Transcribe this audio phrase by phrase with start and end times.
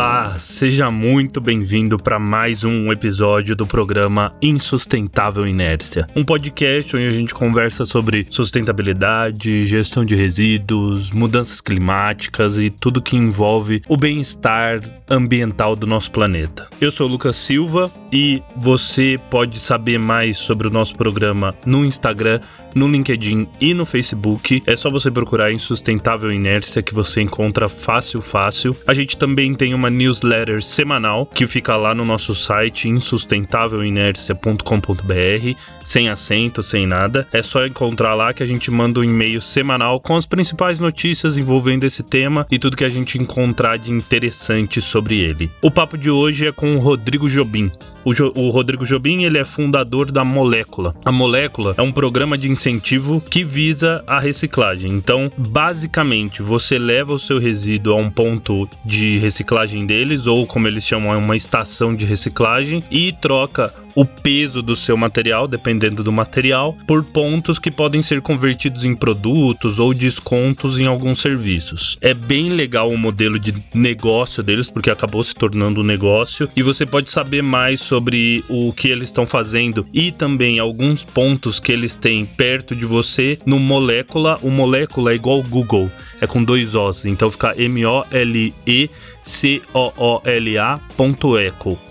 [0.00, 7.06] Olá, seja muito bem-vindo para mais um episódio do programa Insustentável Inércia, um podcast onde
[7.06, 13.96] a gente conversa sobre sustentabilidade, gestão de resíduos, mudanças climáticas e tudo que envolve o
[13.98, 16.66] bem-estar ambiental do nosso planeta.
[16.80, 22.40] Eu sou Lucas Silva e você pode saber mais sobre o nosso programa no Instagram,
[22.74, 24.62] no LinkedIn e no Facebook.
[24.66, 28.74] É só você procurar Insustentável Inércia que você encontra fácil, fácil.
[28.86, 36.08] A gente também tem uma newsletter semanal que fica lá no nosso site insustentavelinercia.com.br, sem
[36.08, 37.26] acento, sem nada.
[37.32, 41.36] É só encontrar lá que a gente manda um e-mail semanal com as principais notícias
[41.36, 45.50] envolvendo esse tema e tudo que a gente encontrar de interessante sobre ele.
[45.62, 47.70] O papo de hoje é com o Rodrigo Jobim.
[48.04, 50.94] O, jo o, Rodrigo Jobim ele é fundador da Molécula.
[51.04, 54.92] A Molécula é um programa de incentivo que visa a reciclagem.
[54.92, 60.66] Então, basicamente, você leva o seu resíduo a um ponto de reciclagem deles, ou como
[60.66, 66.02] eles chamam, é uma estação de reciclagem, e troca o peso do seu material, dependendo
[66.02, 71.98] do material, por pontos que podem ser convertidos em produtos ou descontos em alguns serviços.
[72.00, 76.62] É bem legal o modelo de negócio deles, porque acabou se tornando um negócio, e
[76.62, 81.72] você pode saber mais sobre o que eles estão fazendo e também alguns pontos que
[81.72, 84.38] eles têm perto de você no Molécula.
[84.42, 88.90] O Molécula é igual Google, é com dois Os, então fica M-O-L-E
[89.22, 89.78] C-O-O-L-A.eco,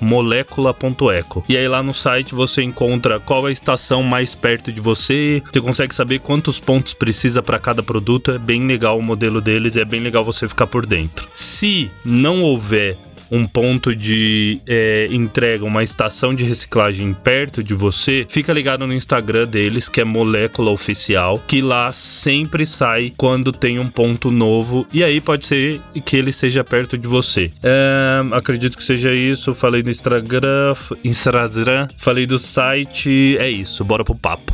[0.02, 1.44] molécula.eco.
[1.47, 5.41] E aí lá no site você encontra qual é a estação mais perto de você,
[5.51, 9.75] você consegue saber quantos pontos precisa para cada produto, é bem legal o modelo deles,
[9.75, 11.27] é bem legal você ficar por dentro.
[11.33, 12.97] Se não houver
[13.31, 18.94] um ponto de é, entrega, uma estação de reciclagem perto de você, fica ligado no
[18.94, 24.86] Instagram deles, que é Molécula Oficial, que lá sempre sai quando tem um ponto novo.
[24.94, 27.52] E aí pode ser que ele seja perto de você.
[27.64, 29.53] É, acredito que seja isso.
[29.53, 33.37] Falei do Instagram, Instagram, falei do site.
[33.39, 34.53] É isso, bora pro papo.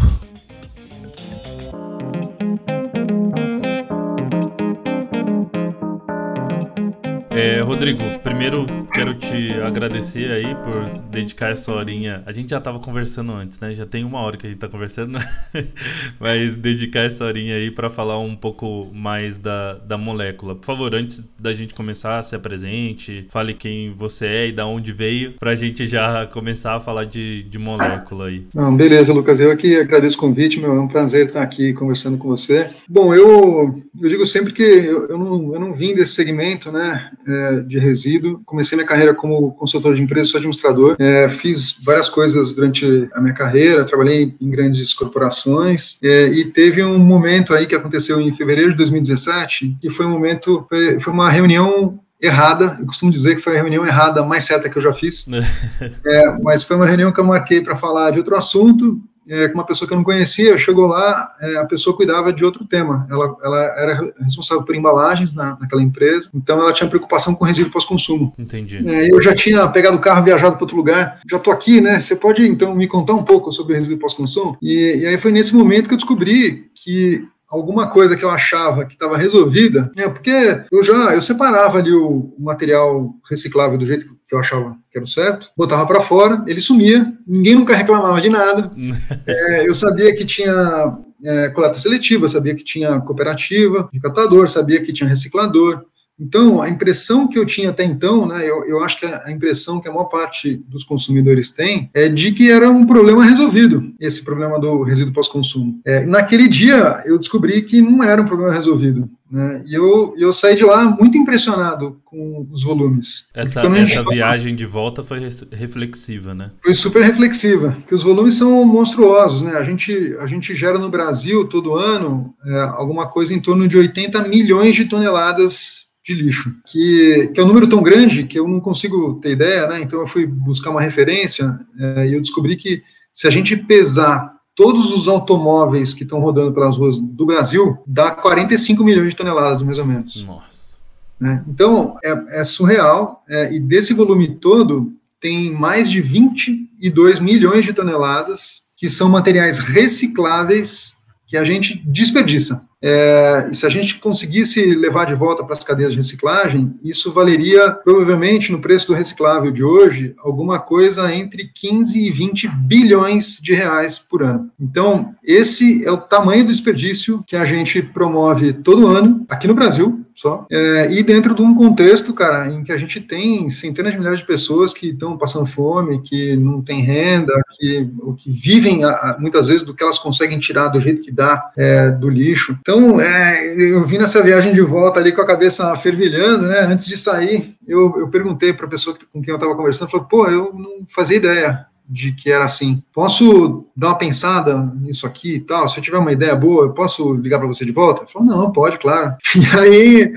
[7.36, 12.24] É, Rodrigo, primeiro quero te agradecer aí por dedicar essa horinha.
[12.26, 13.74] A gente já estava conversando antes, né?
[13.74, 15.20] Já tem uma hora que a gente está conversando,
[16.18, 20.56] mas dedicar essa horinha aí para falar um pouco mais da, da molécula.
[20.56, 24.94] Por favor, antes da gente começar, se apresente, fale quem você é e da onde
[24.94, 28.48] veio, para a gente já começar a falar de, de molécula aí.
[28.56, 29.42] Não, beleza, Lucas.
[29.42, 32.70] Eu aqui agradeço o convite, meu, é um prazer estar aqui conversando com você.
[32.88, 37.12] Bom, eu, eu digo sempre que eu, eu, não, eu não vim desse segmento, né?
[37.28, 37.35] é,
[37.66, 38.42] de resíduo.
[38.46, 40.96] Comecei minha carreira como consultor de empresas, sou administrador.
[41.00, 46.84] É, fiz várias coisas durante a minha carreira, trabalhei em grandes corporações é, e teve
[46.84, 51.14] um momento aí que aconteceu em fevereiro de 2017 que foi um momento, foi, foi
[51.14, 52.78] uma reunião errada.
[52.80, 55.28] Eu costumo dizer que foi a reunião errada mais certa que eu já fiz.
[56.06, 59.56] é, mas foi uma reunião que eu marquei para falar de outro assunto é, com
[59.56, 63.08] uma pessoa que eu não conhecia, chegou lá, é, a pessoa cuidava de outro tema.
[63.10, 67.72] Ela, ela era responsável por embalagens na, naquela empresa, então ela tinha preocupação com resíduo
[67.72, 68.34] pós-consumo.
[68.38, 68.88] Entendi.
[68.88, 72.00] É, eu já tinha pegado o carro, viajado para outro lugar, já estou aqui, né?
[72.00, 74.58] Você pode então me contar um pouco sobre resíduo pós-consumo?
[74.62, 78.86] E, e aí foi nesse momento que eu descobri que alguma coisa que eu achava
[78.86, 83.86] que estava resolvida, é porque eu já eu separava ali o, o, material reciclável do
[83.86, 87.76] jeito que eu achava que era o certo, botava para fora, ele sumia, ninguém nunca
[87.76, 88.72] reclamava de nada.
[89.26, 94.84] é, eu sabia que tinha é, coleta seletiva, sabia que tinha cooperativa de catador, sabia
[94.84, 95.86] que tinha reciclador.
[96.20, 99.82] Então, a impressão que eu tinha até então, né, eu, eu acho que a impressão
[99.82, 104.24] que a maior parte dos consumidores tem é de que era um problema resolvido, esse
[104.24, 105.82] problema do resíduo pós-consumo.
[105.86, 109.10] É, naquele dia, eu descobri que não era um problema resolvido.
[109.30, 113.26] Né, e eu, eu saí de lá muito impressionado com os volumes.
[113.34, 115.20] Essa, essa viagem de volta foi
[115.52, 116.52] reflexiva, né?
[116.64, 119.42] Foi super reflexiva, que os volumes são monstruosos.
[119.42, 119.58] Né?
[119.58, 123.76] A, gente, a gente gera no Brasil, todo ano, é, alguma coisa em torno de
[123.76, 128.48] 80 milhões de toneladas de lixo, que, que é um número tão grande que eu
[128.48, 129.82] não consigo ter ideia, né?
[129.82, 134.36] Então eu fui buscar uma referência é, e eu descobri que se a gente pesar
[134.54, 139.64] todos os automóveis que estão rodando pelas ruas do Brasil, dá 45 milhões de toneladas,
[139.64, 140.24] mais ou menos.
[140.24, 140.78] Nossa.
[141.20, 141.44] Né?
[141.48, 147.74] Então, é, é surreal, é, e desse volume todo, tem mais de 22 milhões de
[147.74, 150.98] toneladas que são materiais recicláveis
[151.28, 152.66] que a gente desperdiça.
[152.88, 157.12] É, e se a gente conseguisse levar de volta para as cadeias de reciclagem, isso
[157.12, 163.40] valeria provavelmente no preço do reciclável de hoje alguma coisa entre 15 e 20 bilhões
[163.42, 164.52] de reais por ano.
[164.60, 169.56] Então, esse é o tamanho do desperdício que a gente promove todo ano aqui no
[169.56, 170.48] Brasil, só.
[170.50, 174.22] É, e dentro de um contexto, cara, em que a gente tem centenas de milhares
[174.22, 178.82] de pessoas que estão passando fome, que não têm renda, que, que vivem
[179.20, 182.58] muitas vezes do que elas conseguem tirar do jeito que dá é, do lixo.
[182.62, 186.62] Então, é, eu vim nessa viagem de volta ali com a cabeça fervilhando, né?
[186.62, 190.06] Antes de sair, eu, eu perguntei para a pessoa com quem eu estava conversando, falou,
[190.06, 192.82] pô, eu não fazia ideia de que era assim.
[192.94, 195.70] Posso dar uma pensada nisso aqui e tal?
[195.70, 198.02] Se eu tiver uma ideia boa, eu posso ligar para você de volta?
[198.02, 199.16] Ele falou, não, pode, claro.
[199.36, 200.14] E aí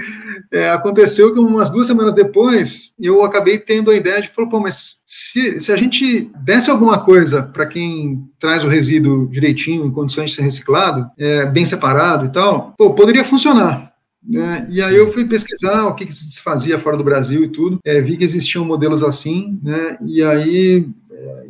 [0.52, 4.60] é, aconteceu que umas duas semanas depois eu acabei tendo a ideia de falar, pô,
[4.60, 9.90] mas se, se a gente desse alguma coisa para quem traz o resíduo direitinho, em
[9.90, 13.92] condições de ser reciclado, é, bem separado e tal, pô, poderia funcionar.
[14.26, 14.66] Né?
[14.70, 17.78] E aí eu fui pesquisar o que, que, se fazia fora do Brasil e tudo,
[17.84, 19.96] é, vi que existiam modelos assim, né?
[20.04, 20.86] E aí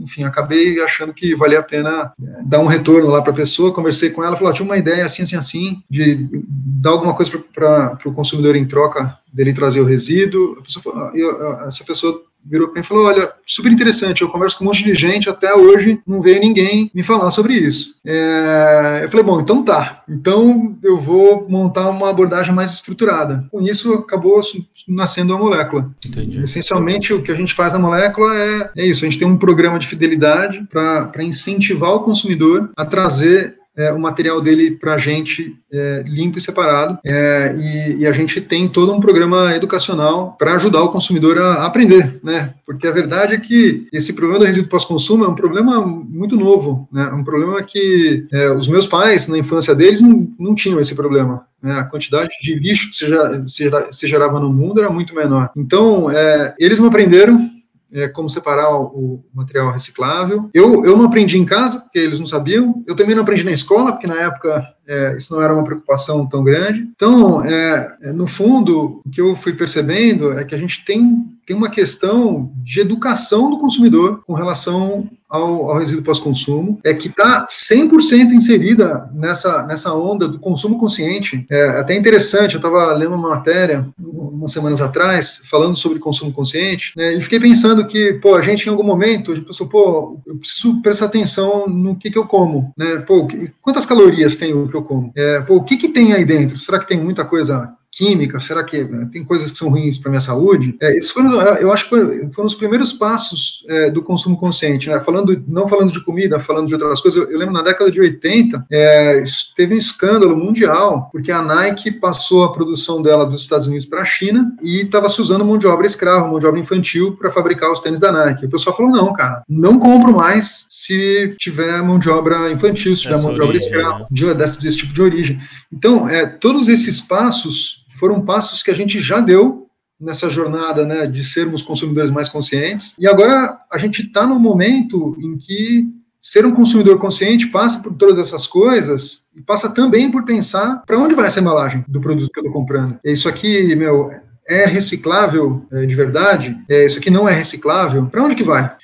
[0.00, 3.72] enfim, acabei achando que valia a pena é, dar um retorno lá para a pessoa.
[3.72, 7.98] Conversei com ela, falou: tinha uma ideia assim, assim, assim, de dar alguma coisa para
[8.04, 10.62] o consumidor em troca dele trazer o resíduo.
[10.62, 14.64] Pessoa, eu, essa pessoa virou para mim e falou: Olha, super interessante, eu converso com
[14.64, 17.94] um monte de gente, até hoje não veio ninguém me falar sobre isso.
[18.04, 23.46] É, eu falei: Bom, então tá, então eu vou montar uma abordagem mais estruturada.
[23.50, 24.40] Com isso, acabou
[24.86, 25.90] nascendo a molécula.
[26.04, 26.40] Entendi.
[26.40, 29.36] Essencialmente, o que a gente faz na molécula é, é isso: a gente tem um
[29.36, 34.98] programa de fidelidade para incentivar o consumidor a trazer é, o material dele para a
[34.98, 36.98] gente é, limpo e separado.
[37.06, 41.64] É, e, e, a gente tem todo um programa educacional para ajudar o consumidor a,
[41.64, 42.54] aprender, né?
[42.66, 46.88] Porque a verdade é que esse problema do resíduo pós-consumo é um problema muito novo,
[46.92, 47.08] né?
[47.10, 50.96] É um problema que é, os meus pais, na infância deles, não, não tinham esse
[50.96, 51.46] problema.
[51.62, 51.72] Né?
[51.72, 53.06] A quantidade de lixo que se,
[53.46, 55.50] se, se gerava no mundo era muito menor.
[55.56, 57.48] Então, é, eles não aprenderam,
[57.92, 60.50] é, como separar o, material reciclável.
[60.52, 62.82] Eu, eu não aprendi em casa, porque eles não sabiam.
[62.86, 66.26] Eu também não aprendi na escola, porque na época é, isso não era uma preocupação
[66.26, 66.80] tão grande.
[66.94, 71.26] Então, é, é no fundo, o que eu fui percebendo é que a gente tem,
[71.48, 77.08] tem uma questão de educação do consumidor com relação ao, ao resíduo pós-consumo, é que
[77.08, 81.46] está 100% inserida nessa, nessa onda do consumo consciente.
[81.50, 86.92] É até interessante, eu estava lendo uma matéria umas semanas atrás, falando sobre consumo consciente,
[86.94, 90.20] né, e fiquei pensando que, pô, a gente em algum momento, a gente pensou, pô,
[90.26, 93.26] eu preciso prestar atenção no que, que eu como, né, pô,
[93.60, 95.12] quantas calorias tem o que eu como?
[95.16, 96.58] É, pô, o que, que tem aí dentro?
[96.58, 98.38] Será que tem muita coisa química?
[98.38, 100.76] Será que eh, tem coisas que são ruins para minha saúde?
[100.80, 101.24] É, isso foi,
[101.60, 105.00] eu acho que foi, foram os primeiros passos é, do consumo consciente, né?
[105.00, 107.20] Falando, não falando de comida, falando de outras coisas.
[107.20, 109.24] Eu, eu lembro na década de 80, é,
[109.56, 114.02] teve um escândalo mundial, porque a Nike passou a produção dela dos Estados Unidos para
[114.02, 117.32] a China e estava se usando mão de obra escrava, mão de obra infantil, para
[117.32, 118.46] fabricar os tênis da Nike.
[118.46, 123.02] O pessoal falou: não, cara, não compro mais se tiver mão de obra infantil, se
[123.02, 124.06] tiver Essa mão de obra escrava, né?
[124.08, 125.40] de, desse, desse tipo de origem.
[125.72, 129.66] Então, é, todos esses passos foram passos que a gente já deu
[130.00, 132.94] nessa jornada né, de sermos consumidores mais conscientes.
[132.98, 135.86] E agora a gente está num momento em que
[136.20, 140.98] ser um consumidor consciente passa por todas essas coisas e passa também por pensar para
[140.98, 142.98] onde vai essa embalagem do produto que eu estou comprando.
[143.04, 144.10] Isso aqui, meu,
[144.48, 146.56] é reciclável é, de verdade?
[146.68, 148.06] É, isso aqui não é reciclável?
[148.06, 148.74] Para onde que vai?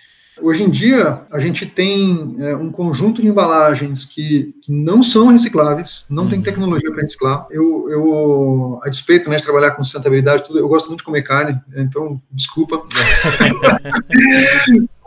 [0.40, 5.28] Hoje em dia, a gente tem é, um conjunto de embalagens que, que não são
[5.28, 6.30] recicláveis, não uhum.
[6.30, 7.46] tem tecnologia para reciclar.
[7.50, 11.22] Eu, eu, a despeito né, de trabalhar com sustentabilidade, tudo, eu gosto muito de comer
[11.22, 12.82] carne, então, desculpa.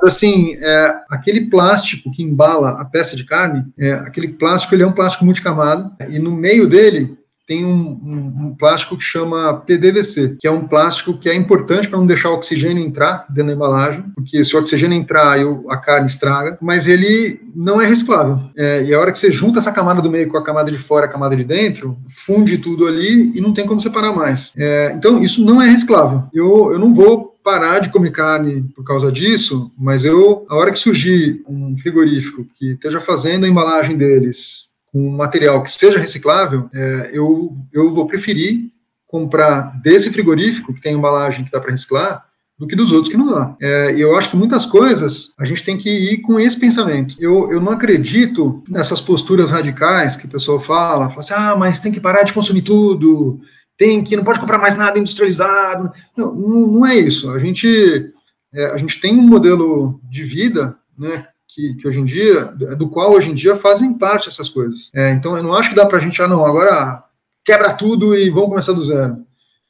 [0.01, 4.87] assim, é, aquele plástico que embala a peça de carne, é, aquele plástico ele é
[4.87, 10.35] um plástico multicamado, e no meio dele tem um, um, um, plástico que chama PDVC,
[10.37, 13.53] que é um plástico que é importante para não deixar o oxigênio entrar dentro da
[13.53, 18.39] embalagem, porque se o oxigênio entrar, eu, a carne estraga, mas ele não é reciclável.
[18.57, 20.77] É, e a hora que você junta essa camada do meio com a camada de
[20.77, 24.51] fora, a camada de dentro, funde tudo ali e não tem como separar mais.
[24.57, 26.23] É, então, isso não é reciclável.
[26.33, 30.69] Eu, eu não vou parar de comer carne por causa disso, mas eu, a hora
[30.69, 36.69] que surgir um frigorífico que esteja fazendo a embalagem deles um material que seja reciclável,
[36.73, 38.71] é, eu, eu vou preferir
[39.05, 42.25] comprar desse frigorífico, que tem embalagem que dá para reciclar,
[42.57, 43.55] do que dos outros que não dá.
[43.61, 47.15] É, eu acho que muitas coisas a gente tem que ir com esse pensamento.
[47.19, 51.79] Eu, eu não acredito nessas posturas radicais que o pessoal fala, fala assim, ah, mas
[51.79, 53.39] tem que parar de consumir tudo,
[53.77, 55.91] tem que, não pode comprar mais nada industrializado.
[56.17, 57.29] Não, não, não é isso.
[57.29, 58.11] A gente,
[58.51, 61.27] é, a gente tem um modelo de vida, né,
[61.57, 62.45] que, que, hoje em dia,
[62.77, 64.91] do qual hoje em dia fazem parte essas coisas.
[64.93, 67.03] É, então, eu não acho que dá para a gente, ah, não, agora
[67.43, 69.17] quebra tudo e vamos começar do zero.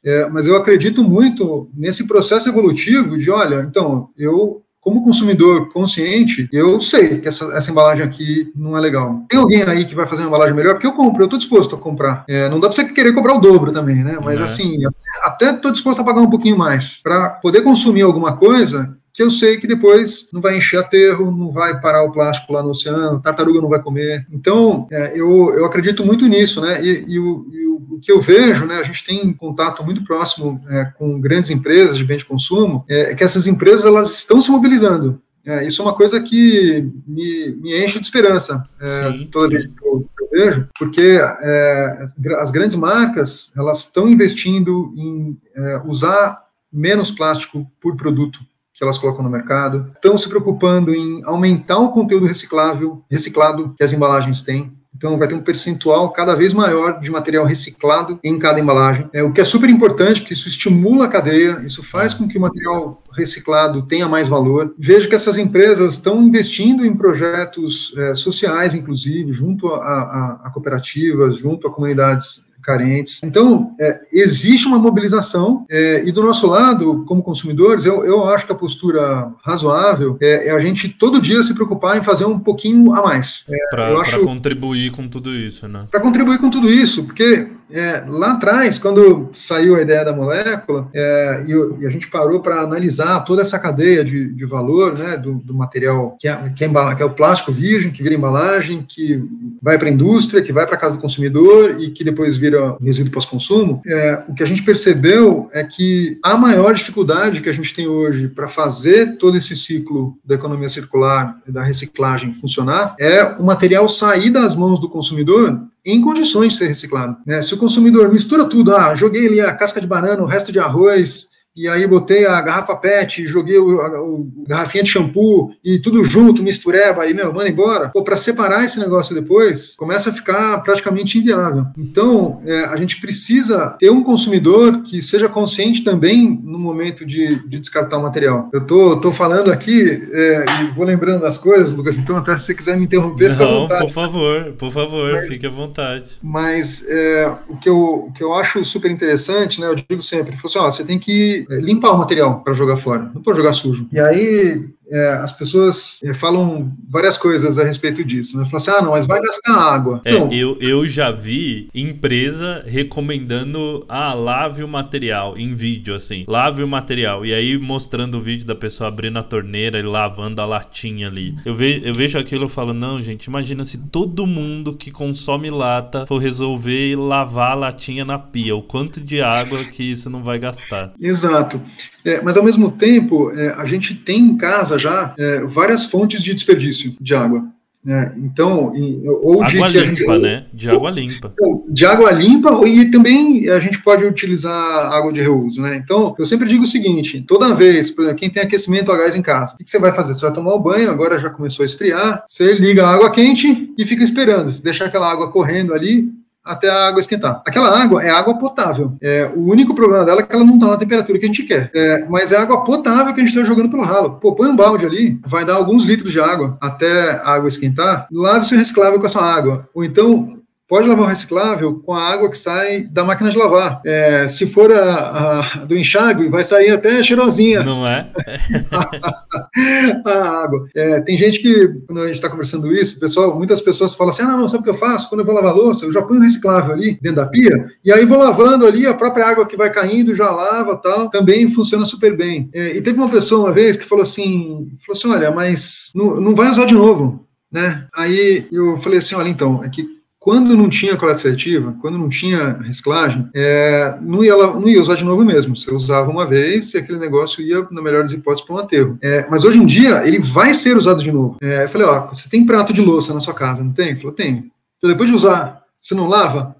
[0.03, 6.47] É, mas eu acredito muito nesse processo evolutivo de, olha, então, eu como consumidor consciente,
[6.49, 9.25] eu sei que essa, essa, embalagem aqui não é legal.
[9.27, 10.75] Tem alguém aí que vai fazer uma embalagem melhor?
[10.75, 12.23] Porque eu compro, eu estou disposto a comprar.
[12.25, 14.17] É, não dá para você querer cobrar o dobro também, né?
[14.23, 14.43] Mas, é.
[14.43, 14.77] assim,
[15.23, 19.31] até estou disposto a pagar um pouquinho mais para poder consumir alguma coisa que eu
[19.31, 23.19] sei que depois não vai encher aterro, não vai parar o plástico lá no oceano,
[23.19, 24.27] tartaruga não vai comer.
[24.31, 26.79] Então, é, eu, eu acredito muito nisso, né?
[26.85, 28.75] E, e, o, e, o, que eu vejo, né?
[28.75, 33.15] A gente tem contato muito próximo é, com grandes empresas de bem de consumo, é,
[33.15, 35.19] que essas empresas elas estão se mobilizando.
[35.43, 39.53] É, isso é uma coisa que me, me enche de esperança é, sim, toda sim.
[39.55, 42.05] vez que eu, eu, vejo, porque é,
[42.37, 46.39] as grandes marcas elas estão investindo em é, usar
[46.71, 48.39] menos plástico por produto
[48.77, 53.83] que elas colocam no mercado, estão se preocupando em aumentar o conteúdo reciclável, reciclado que
[53.83, 54.71] as embalagens têm.
[54.95, 59.21] Então, vai ter um percentual cada vez maior de material reciclado em cada embalagem, é,
[59.21, 62.41] o que é super importante, porque isso estimula a cadeia, isso faz com que o
[62.41, 64.73] material reciclado tenha mais valor.
[64.77, 70.49] Vejo que essas empresas estão investindo em projetos é, sociais, inclusive, junto a, a, a
[70.51, 73.21] cooperativas, junto a comunidades carentes.
[73.23, 78.45] Então, é, existe uma mobilização, é, e do nosso lado, como consumidores, eu, eu acho
[78.45, 82.37] que a postura razoável é, é, a gente todo dia se preocupar em fazer um
[82.37, 83.45] pouquinho a mais.
[83.49, 85.85] É, para contribuir com tudo isso, né?
[85.89, 90.89] Para contribuir com tudo isso, porque é, lá atrás, quando saiu a ideia da molécula,
[90.93, 95.17] é, e, e, a gente parou para analisar toda essa cadeia de, de valor né,
[95.17, 98.85] do, do, material que é, que, é que é o plástico virgem, que vira embalagem,
[98.87, 99.21] que
[99.61, 102.77] vai para a indústria, que vai para a casa do consumidor e que depois vira
[102.81, 107.53] resíduo pós-consumo, é, o que a gente percebeu é que a maior dificuldade que a
[107.53, 112.95] gente tem hoje para fazer todo esse ciclo da economia circular e da reciclagem funcionar
[112.99, 117.15] é o material sair das mãos do consumidor em condições de ser reciclado.
[117.25, 117.41] Né?
[117.41, 120.59] Se o consumidor mistura tudo, ah, joguei ali a casca de banana, o resto de
[120.59, 125.79] arroz, e aí botei a garrafa PET, joguei o, a, o garrafinha de shampoo e
[125.79, 127.89] tudo junto, mistureba, e, meu, manda embora.
[127.89, 131.65] Pô, para separar esse negócio depois, começa a ficar praticamente inviável.
[131.75, 137.47] Então, é, a gente precisa ter um consumidor que seja consciente também no momento de,
[137.47, 138.51] de descartar o material.
[138.53, 142.45] Eu tô, tô falando aqui é, e vou lembrando das coisas, Lucas, então até se
[142.45, 143.81] você quiser me interromper, fica à vontade.
[143.81, 146.11] por favor, por favor, mas, fique à vontade.
[146.21, 147.77] Mas é, o, que eu,
[148.09, 151.46] o que eu acho super interessante, né, eu digo sempre, assim, ó, você tem que
[151.49, 153.87] limpar o material para jogar fora, não pode jogar sujo.
[153.91, 158.37] E aí é, as pessoas é, falam várias coisas a respeito disso.
[158.37, 158.45] Né?
[158.45, 160.01] Falam assim, ah, não, mas vai gastar água.
[160.05, 166.23] É, então, eu, eu já vi empresa recomendando, ah, lave o material em vídeo, assim.
[166.27, 167.25] Lave o material.
[167.25, 171.35] E aí mostrando o vídeo da pessoa abrindo a torneira e lavando a latinha ali.
[171.45, 175.49] Eu, ve, eu vejo aquilo e falo, não, gente, imagina se todo mundo que consome
[175.49, 178.55] lata for resolver lavar a latinha na pia.
[178.55, 180.93] O quanto de água que isso não vai gastar.
[180.99, 181.61] Exato.
[182.07, 186.23] É, mas ao mesmo tempo, é, a gente tem em casa já é, várias fontes
[186.23, 187.43] de desperdício de água.
[187.83, 188.13] Né?
[188.17, 188.73] Então,
[189.21, 190.45] ou de água limpa, gente, né?
[190.53, 191.33] De água limpa.
[191.69, 195.77] De água limpa e também a gente pode utilizar água de reuso, né?
[195.77, 199.15] Então, eu sempre digo o seguinte: toda vez, por exemplo, quem tem aquecimento a gás
[199.15, 200.13] em casa, o que você vai fazer?
[200.13, 203.73] Você vai tomar o banho, agora já começou a esfriar, você liga a água quente
[203.77, 204.51] e fica esperando.
[204.51, 206.09] Se deixar aquela água correndo ali,
[206.47, 207.41] até a água esquentar.
[207.45, 208.97] Aquela água é água potável.
[209.01, 211.43] É, o único problema dela é que ela não está na temperatura que a gente
[211.43, 211.69] quer.
[211.73, 214.11] É, mas é água potável que a gente está jogando pelo ralo.
[214.19, 218.07] Pô, põe um balde ali, vai dar alguns litros de água até a água esquentar.
[218.11, 219.67] Lave seu reciclável com essa água.
[219.73, 223.81] Ou então, pode lavar o reciclável com a água que sai da máquina de lavar.
[223.85, 227.63] É, se for a, a, do enxágue, vai sair até cheirosinha.
[227.63, 228.09] Não é?
[230.05, 230.67] a água.
[230.75, 234.23] É, tem gente que, quando a gente está conversando isso, pessoal, muitas pessoas falam assim:
[234.23, 235.09] ah, não, não, sabe o que eu faço?
[235.09, 237.91] Quando eu vou lavar louça, eu já ponho o reciclável ali dentro da pia, e
[237.91, 241.09] aí vou lavando ali, a própria água que vai caindo já lava tal.
[241.09, 242.49] Também funciona super bem.
[242.53, 246.19] É, e teve uma pessoa uma vez que falou assim: falou assim, olha, mas não,
[246.19, 247.25] não vai usar de novo.
[247.49, 247.87] Né?
[247.95, 249.96] Aí eu falei assim: olha, então, é que
[250.27, 254.95] quando não tinha coleta seletiva, quando não tinha reciclagem, é, não, ia, não ia usar
[254.95, 255.55] de novo mesmo.
[255.55, 258.97] Você usava uma vez e aquele negócio ia, na melhor das hipóteses, para um aterro.
[259.01, 261.37] É, mas hoje em dia, ele vai ser usado de novo.
[261.41, 263.91] É, eu falei, ó, você tem prato de louça na sua casa, não tem?
[263.91, 264.51] Ele falou, tem.
[264.77, 266.57] Então, depois de usar, você não lava?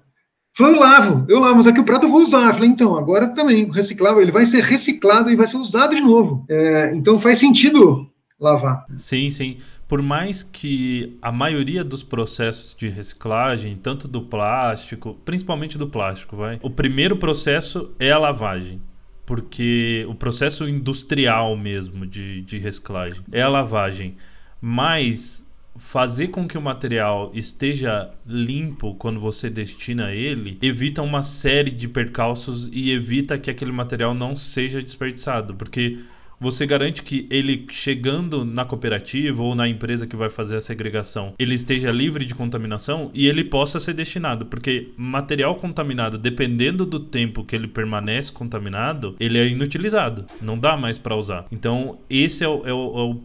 [0.56, 2.46] Falei, eu lavo, eu lavo, mas aqui o prato eu vou usar.
[2.46, 6.00] Eu falei, então, agora também, reciclável, ele vai ser reciclado e vai ser usado de
[6.00, 6.46] novo.
[6.48, 8.08] É, então faz sentido
[8.40, 8.86] lavar.
[8.96, 9.58] Sim, sim
[9.88, 16.36] por mais que a maioria dos processos de reciclagem, tanto do plástico, principalmente do plástico,
[16.36, 18.82] vai, o primeiro processo é a lavagem.
[19.24, 24.16] Porque o processo industrial mesmo de, de reciclagem é a lavagem.
[24.60, 25.46] Mas
[25.78, 31.88] fazer com que o material esteja limpo quando você destina ele evita uma série de
[31.88, 35.98] percalços e evita que aquele material não seja desperdiçado, porque
[36.40, 41.34] você garante que ele chegando na cooperativa ou na empresa que vai fazer a segregação,
[41.38, 47.00] ele esteja livre de contaminação e ele possa ser destinado, porque material contaminado, dependendo do
[47.00, 51.46] tempo que ele permanece contaminado, ele é inutilizado, não dá mais para usar.
[51.50, 53.20] Então, esse é o, é, o, é o,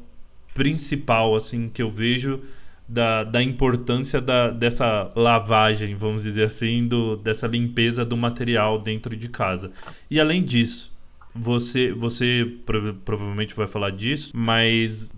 [0.53, 2.39] principal assim que eu vejo
[2.87, 9.15] da, da importância da, dessa lavagem, vamos dizer assim, do, dessa limpeza do material dentro
[9.15, 9.71] de casa.
[10.11, 10.92] E além disso,
[11.35, 15.11] você, você prov provavelmente vai falar disso, mas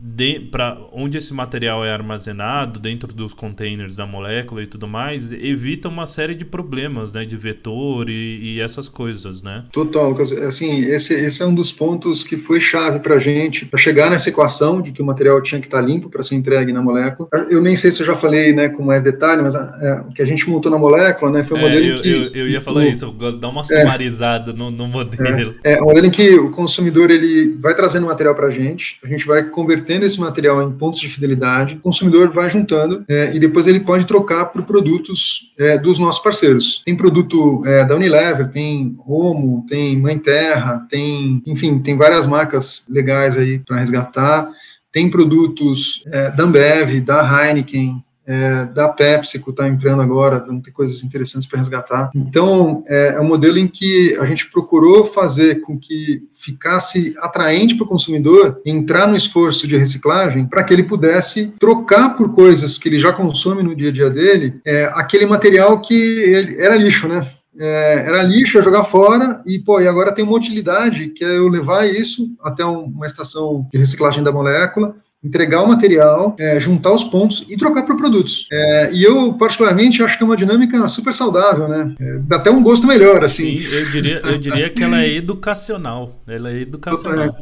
[0.52, 5.90] para onde esse material é armazenado, dentro dos containers da molécula e tudo mais, evita
[5.90, 9.64] uma série de problemas, né, de vetor e, e essas coisas, né?
[9.72, 10.32] Total, Lucas.
[10.32, 14.30] Assim, esse, esse é um dos pontos que foi chave para gente, para chegar nessa
[14.30, 17.28] equação de que o material tinha que estar tá limpo para ser entregue na molécula.
[17.50, 20.22] Eu nem sei se eu já falei, né, com mais detalhe, mas é, o que
[20.22, 22.10] a gente montou na molécula, né, foi um é, modelo eu, que...
[22.10, 25.56] Eu, eu ia falar o, isso, dá uma sumarizada é, no, no modelo.
[25.64, 29.00] É, é, um modelo em que o consumidor ele vai trazendo material para a gente,
[29.04, 33.36] a gente vai convertendo esse material em pontos de fidelidade, o consumidor vai juntando é,
[33.36, 36.82] e depois ele pode trocar por produtos é, dos nossos parceiros.
[36.86, 42.86] Tem produto é, da Unilever, tem Romo, tem Mãe Terra, tem, enfim, tem várias marcas
[42.90, 44.50] legais aí para resgatar.
[44.92, 51.04] Tem produtos é, da Ambev, da Heineken, é, da PepsiCo está entrando agora, tem coisas
[51.04, 52.10] interessantes para resgatar.
[52.16, 57.76] Então, é, é, um modelo em que a gente procurou fazer com que ficasse atraente
[57.76, 62.78] para o consumidor entrar no esforço de reciclagem para que ele pudesse trocar por coisas
[62.78, 66.76] que ele já consome no dia a dia dele, é, aquele material que ele, era
[66.76, 67.30] lixo, né?
[67.58, 71.38] É, era lixo, ia jogar fora, e, pô, e agora tem uma utilidade, que é
[71.38, 76.92] eu levar isso até uma estação de reciclagem da molécula, entregar o material, é, juntar
[76.92, 78.48] os pontos e trocar por produtos.
[78.52, 81.96] É, e eu, particularmente, acho que é uma dinâmica super saudável, né?
[82.00, 83.60] É, dá até um gosto melhor, assim.
[83.60, 86.22] Sim, eu diria, eu diria que ela é educacional.
[86.28, 87.36] Ela é educacional.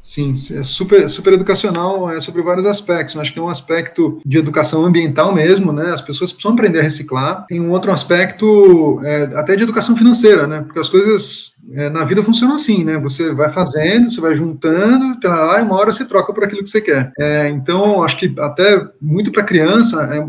[0.00, 3.14] Sim, é super, super educacional é sobre vários aspectos.
[3.14, 5.90] Eu acho que tem um aspecto de educação ambiental mesmo, né?
[5.90, 7.44] As pessoas precisam aprender a reciclar.
[7.46, 10.60] Tem um outro aspecto é, até de educação financeira, né?
[10.60, 12.98] Porque as coisas é, na vida funcionam assim, né?
[12.98, 16.70] Você vai fazendo, você vai juntando, tá e uma hora você troca por aquilo que
[16.70, 17.12] você quer.
[17.18, 20.26] É, então, acho que até muito para criança, é,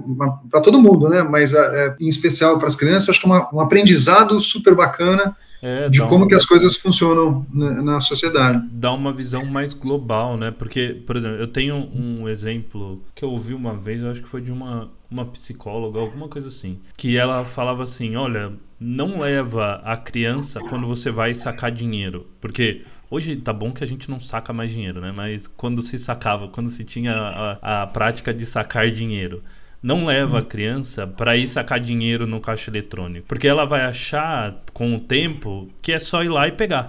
[0.50, 1.22] para todo mundo, né?
[1.24, 5.36] Mas é, em especial para as crianças, acho que é uma, um aprendizado super bacana
[5.62, 8.66] é, de como que as coisas funcionam na, na, sociedade.
[8.72, 10.52] Dá uma visão mais global, né?
[10.52, 14.30] Porque, por exemplo, eu tenho um exemplo que eu ouvi uma vez, eu acho que
[14.30, 19.82] foi de uma, uma psicóloga, alguma coisa assim, que ela falava assim, olha, não leva
[19.84, 24.20] a criança quando você vai sacar dinheiro, porque Hoje tá bom que a gente não
[24.20, 25.12] saca mais dinheiro, né?
[25.16, 29.42] Mas quando se sacava, quando se tinha a, a prática de sacar dinheiro,
[29.82, 34.64] não leva a criança para ir sacar dinheiro no caixa eletrônico, porque ela vai achar
[34.74, 36.88] com o tempo que é só ir lá e pegar.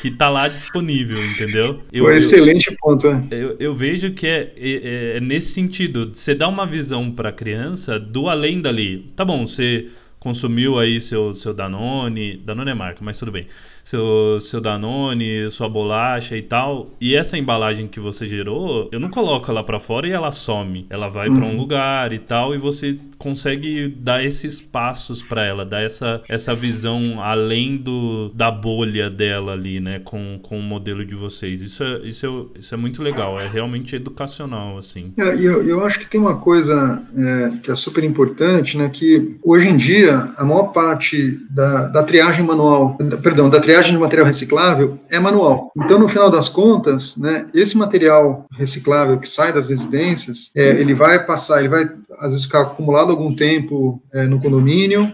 [0.00, 1.80] Que tá lá disponível, entendeu?
[1.92, 3.10] Eu, excelente eu, ponto.
[3.10, 3.26] Né?
[3.30, 6.10] Eu, eu, vejo que é, é, é, nesse sentido.
[6.12, 9.10] Você dá uma visão para a criança do além dali.
[9.16, 12.36] Tá bom, você consumiu aí seu, seu Danone.
[12.36, 13.46] Danone é marca, mas tudo bem
[13.84, 16.88] seu, seu Danone, sua bolacha e tal.
[17.00, 20.86] E essa embalagem que você gerou, eu não coloco ela para fora e ela some.
[20.88, 21.34] Ela vai uhum.
[21.34, 26.22] para um lugar e tal, e você consegue dar esses passos para ela, dar essa,
[26.28, 31.60] essa visão além do, da bolha dela ali, né, com, com o modelo de vocês.
[31.60, 35.12] Isso é, isso é, isso é muito legal, é realmente educacional, assim.
[35.16, 39.36] É, eu, eu acho que tem uma coisa é, que é super importante, né, que
[39.42, 43.98] hoje em dia a maior parte da, da triagem manual, perdão, da triagem triagem de
[43.98, 45.72] material reciclável é manual.
[45.76, 50.94] Então, no final das contas, né, esse material reciclável que sai das residências, é, ele
[50.94, 55.12] vai passar, ele vai às vezes ficar acumulado algum tempo é, no condomínio,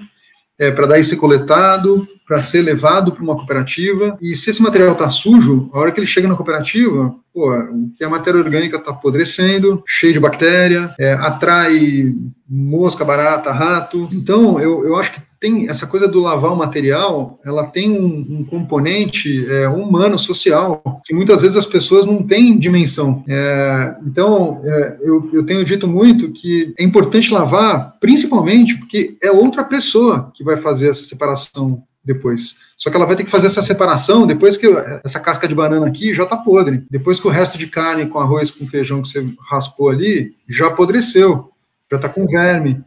[0.58, 4.18] é, para daí ser coletado, para ser levado para uma cooperativa.
[4.20, 8.08] E se esse material está sujo, a hora que ele chega na cooperativa, pô, a
[8.10, 12.14] matéria orgânica está apodrecendo, cheio de bactéria, é, atrai
[12.46, 14.06] mosca, barata, rato.
[14.12, 18.26] Então, eu, eu acho que tem essa coisa do lavar o material, ela tem um,
[18.28, 23.24] um componente é, humano, social, que muitas vezes as pessoas não têm dimensão.
[23.26, 29.32] É, então, é, eu, eu tenho dito muito que é importante lavar, principalmente porque é
[29.32, 32.56] outra pessoa que vai fazer essa separação depois.
[32.76, 34.66] Só que ela vai ter que fazer essa separação depois que
[35.04, 36.84] essa casca de banana aqui já está podre.
[36.90, 40.66] Depois que o resto de carne com arroz, com feijão que você raspou ali, já
[40.66, 41.50] apodreceu,
[41.90, 42.82] já está com verme.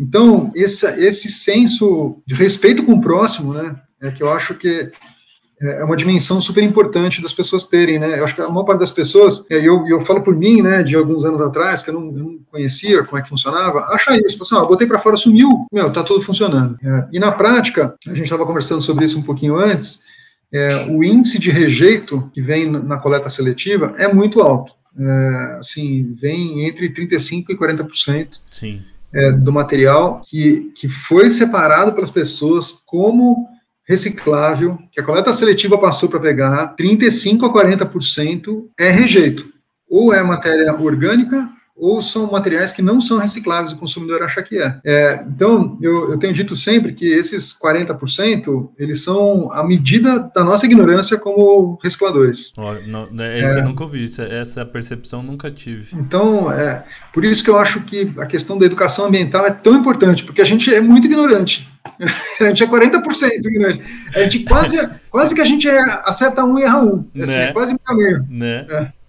[0.00, 4.90] Então, esse, esse senso de respeito com o próximo, né, é que eu acho que
[5.62, 8.18] é, é uma dimensão super importante das pessoas terem, né?
[8.18, 10.82] Eu acho que a maior parte das pessoas, e eu, eu falo por mim, né,
[10.82, 14.16] de alguns anos atrás, que eu não, eu não conhecia como é que funcionava, acha
[14.16, 16.76] isso, assim, ó, botei para fora, sumiu, meu, tá tudo funcionando.
[16.82, 20.02] É, e na prática, a gente estava conversando sobre isso um pouquinho antes,
[20.52, 24.72] é, o índice de rejeito que vem na coleta seletiva é muito alto.
[24.98, 28.40] É, assim, vem entre 35% e 40%.
[28.50, 28.82] Sim
[29.14, 33.48] é, do material que, que foi separado pelas pessoas como
[33.86, 39.52] reciclável, que a coleta seletiva passou para pegar, 35% a 40% é rejeito.
[39.88, 44.58] Ou é matéria orgânica, ou são materiais que não são recicláveis, o consumidor acha que
[44.58, 44.80] é.
[44.84, 50.44] é então, eu, eu, tenho dito sempre que esses 40%, eles são a medida da
[50.44, 52.52] nossa ignorância como recicladores.
[52.56, 55.96] Oh, não, né, esse é, eu nunca ouvi, essa percepção nunca tive.
[55.96, 59.74] Então, é, por isso que eu acho que a questão da educação ambiental é tão
[59.74, 61.68] importante, porque a gente é muito ignorante.
[62.40, 63.82] A gente é 40% ignorante.
[64.14, 67.04] A gente quase, quase que a gente é, acerta um e erra um.
[67.14, 67.48] Assim, né?
[67.48, 68.26] É quase caminho.
[68.28, 68.66] Né?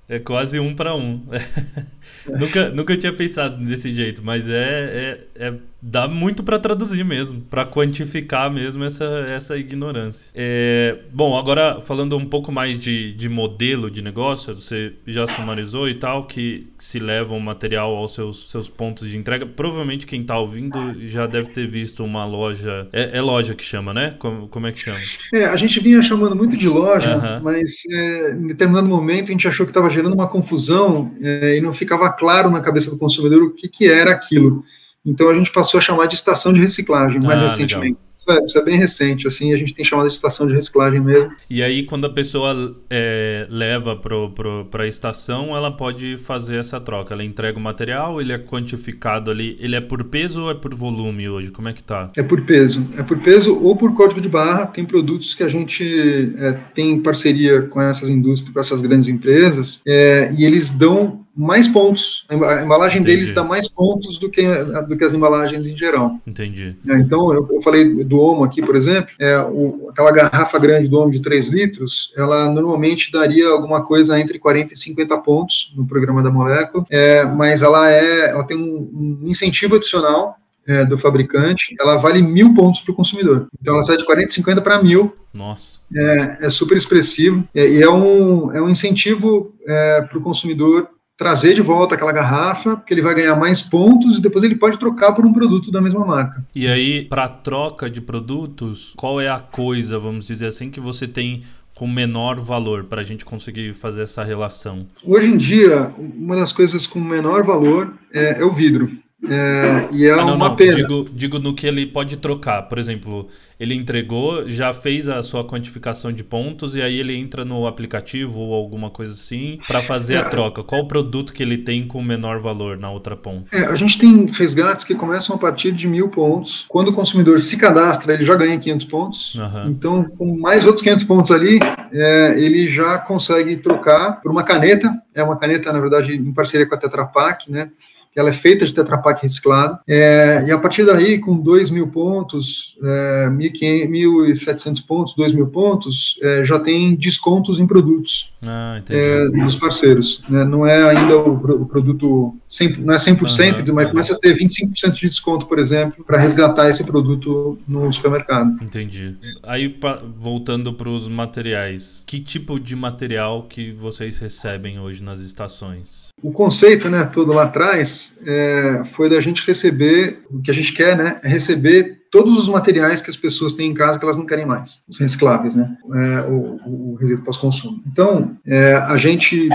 [0.10, 0.15] É.
[0.15, 1.23] é quase um para um.
[2.27, 5.53] nunca, nunca tinha pensado desse jeito, mas é, é, é
[5.86, 10.32] dá muito para traduzir mesmo, para quantificar mesmo essa, essa ignorância.
[10.34, 15.89] É, bom, agora falando um pouco mais de, de modelo de negócio, você já sumarizou
[15.89, 19.46] e tal, que, se leva o material aos seus, seus pontos de entrega.
[19.46, 22.88] Provavelmente quem está ouvindo já deve ter visto uma loja.
[22.93, 24.13] É, é, loja que chama, né?
[24.19, 25.00] Como, como é que chama?
[25.34, 27.43] É, a gente vinha chamando muito de loja, uhum.
[27.43, 31.62] mas é, em determinado momento a gente achou que estava gerando uma confusão é, e
[31.62, 34.63] não ficava claro na cabeça do consumidor o que, que era aquilo.
[35.06, 37.98] Então a gente passou a chamar de estação de reciclagem mais ah, recentemente.
[38.24, 41.02] Isso é, isso é, bem recente, assim, a gente tem chamado de estação de reciclagem
[41.02, 41.32] mesmo.
[41.50, 47.13] E aí, quando a pessoa é, leva para a estação, ela pode fazer essa troca.
[47.13, 49.58] Ela entrega o material, ele é quantificado ali.
[49.60, 51.52] Ele é por peso ou é por volume hoje?
[51.52, 52.12] Como é que tá?
[52.16, 52.88] É por peso.
[52.98, 54.68] É por peso ou por código de barra.
[54.68, 59.82] Tem produtos que a gente é, tem parceria com essas indústrias, com essas grandes empresas,
[59.86, 62.26] é, e eles dão mais pontos.
[62.30, 63.17] A embalagem Entendi.
[63.17, 64.43] deles dá mais pontos do que,
[64.88, 66.19] do que as embalagens em geral.
[66.26, 66.76] Entendi.
[66.88, 70.88] É, então, eu, eu, falei do Omo aqui, por exemplo, é, o, aquela garrafa grande
[70.88, 75.74] do Omo de 3 litros, ela normalmente daria alguma coisa entre 40 e 50 pontos
[75.76, 80.86] no programa da molécula, é, mas ela, é, ela tem um, um incentivo adicional é,
[80.86, 83.48] do fabricante, ela vale mil pontos para o consumidor.
[83.60, 85.13] Então ela sai de 40, 50 para mil.
[85.36, 85.80] Nossa.
[85.96, 90.89] É, é super expressivo é, e é um, é um incentivo é, para o consumidor
[91.17, 94.78] trazer de volta aquela garrafa, porque ele vai ganhar mais pontos e depois ele pode
[94.80, 96.43] trocar por um produto da mesma marca.
[96.56, 101.08] E aí, para troca de produtos, qual é a coisa, vamos dizer assim, que você
[101.08, 101.43] tem
[101.76, 104.88] com menor valor para a gente conseguir fazer essa relação?
[105.04, 108.91] Hoje em dia, uma das coisas com menor valor é, é o vidro.
[109.29, 110.55] É, e é ah, não, uma não.
[110.55, 110.73] pena.
[110.73, 112.63] Digo, digo no que ele pode trocar.
[112.63, 113.27] Por exemplo,
[113.59, 118.39] ele entregou, já fez a sua quantificação de pontos e aí ele entra no aplicativo
[118.39, 120.63] ou alguma coisa assim para fazer é, a troca.
[120.63, 123.55] Qual o produto que ele tem com menor valor na outra ponta?
[123.55, 126.65] É, a gente tem resgates que começam a partir de mil pontos.
[126.67, 129.36] Quando o consumidor se cadastra, ele já ganha 500 pontos.
[129.36, 129.69] Uhum.
[129.69, 131.59] Então, com mais outros 500 pontos ali,
[131.91, 134.93] é, ele já consegue trocar por uma caneta.
[135.15, 137.69] É uma caneta, na verdade, em parceria com a Tetra Pak, né?
[138.13, 141.71] Que ela é feita de Tetra Pak reciclado, é, e a partir daí, com 2
[141.71, 148.80] mil pontos, é, 1.700 pontos, 2 mil pontos, é, já tem descontos em produtos ah,
[148.88, 150.23] é, dos parceiros.
[150.30, 150.43] Né?
[150.45, 154.38] Não é ainda o, o produto, 100, não é 100%, uhum, mas começa a ter
[154.38, 158.62] 25% de desconto, por exemplo, para resgatar esse produto no supermercado.
[158.62, 159.16] Entendi.
[159.42, 165.20] Aí, pra, voltando para os materiais, que tipo de material que vocês recebem hoje nas
[165.20, 166.10] estações?
[166.22, 170.74] O conceito, né, todo lá atrás, é, foi da gente receber, o que a gente
[170.74, 174.16] quer, né, é receber todos os materiais que as pessoas têm em casa que elas
[174.16, 177.82] não querem mais, os recicláveis, né, é, o, o, resíduo pós-consumo.
[177.88, 179.50] Então, é, a gente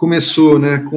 [0.00, 0.96] começou, né, com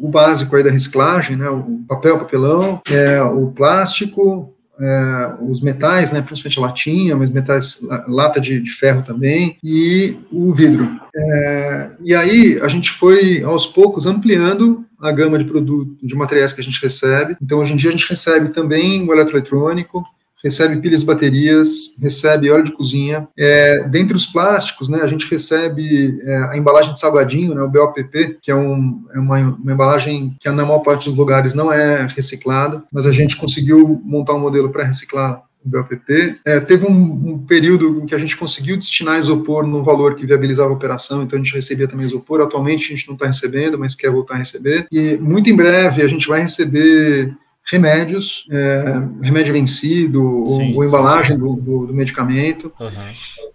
[0.00, 6.10] o, básico aí da reciclagem, né, o papel, papelão, é, o plástico, é, os metais,
[6.10, 10.98] né, principalmente latinha, mas metais, lata de, de ferro também, e o vidro.
[11.14, 16.54] É, e aí a gente foi aos poucos ampliando a gama de produtos, de materiais
[16.54, 17.36] que a gente recebe.
[17.42, 20.02] Então hoje em dia a gente recebe também o eletroeletrônico,
[20.42, 23.28] recebe pilhas baterias, recebe óleo de cozinha.
[23.36, 27.68] É, dentre os plásticos, né, a gente recebe é, a embalagem de salgadinho, né, o
[27.68, 31.72] BOPP, que é, um, é uma, uma, embalagem que na maior parte dos lugares não
[31.72, 36.40] é reciclada, mas a gente conseguiu montar um modelo para reciclar o BOPP.
[36.44, 40.26] É, teve um, um, período em que a gente conseguiu destinar isopor no valor que
[40.26, 42.40] viabilizava a operação, então a gente recebia também isopor.
[42.40, 44.86] Atualmente a gente não está recebendo, mas quer voltar a receber.
[44.90, 47.32] E muito em breve a gente vai receber
[47.72, 48.84] remédios, é,
[49.22, 52.70] remédio vencido, sim, ou, ou, embalagem do, do, do medicamento.
[52.78, 52.90] Uhum.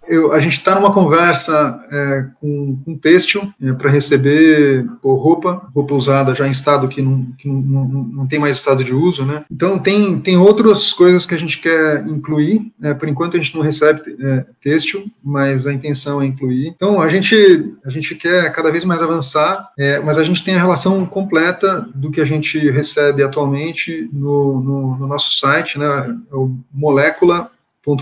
[0.08, 5.68] Eu, a gente está numa conversa é, com, com têxtil é, para receber pô, roupa,
[5.74, 8.94] roupa usada já em estado que, não, que não, não, não, tem mais estado de
[8.94, 9.44] uso, né?
[9.50, 12.72] Então tem, tem outras coisas que a gente quer incluir.
[12.82, 16.68] É, por enquanto a gente não recebe é, têxtil, mas a intenção é incluir.
[16.68, 20.54] Então a gente a gente quer cada vez mais avançar, é, mas a gente tem
[20.54, 26.16] a relação completa do que a gente recebe atualmente no, no, no nosso site, né?
[26.30, 27.50] É o molécula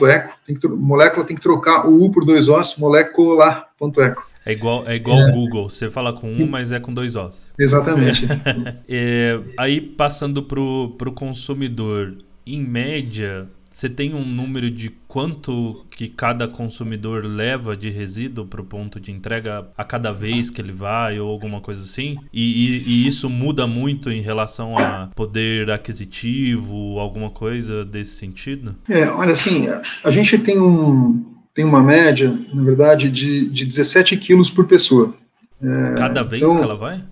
[0.07, 4.27] eco, tem que, molécula tem que trocar o U por dois Os, molecular.eco.
[4.45, 5.29] É igual, é igual é.
[5.29, 7.53] o Google, você fala com um, mas é com dois Os.
[7.59, 8.27] Exatamente.
[8.89, 16.09] é, aí, passando para o consumidor, em média, você tem um número de quanto que
[16.09, 20.73] cada consumidor leva de resíduo para o ponto de entrega a cada vez que ele
[20.73, 22.17] vai ou alguma coisa assim?
[22.33, 28.75] E, e, e, isso muda muito em relação a poder aquisitivo, alguma coisa desse sentido?
[28.89, 29.67] É, olha assim,
[30.03, 35.15] a gente tem, um, tem uma média, na verdade, de, de 17 quilos por pessoa.
[35.63, 37.05] É, cada vez então, que ela vai?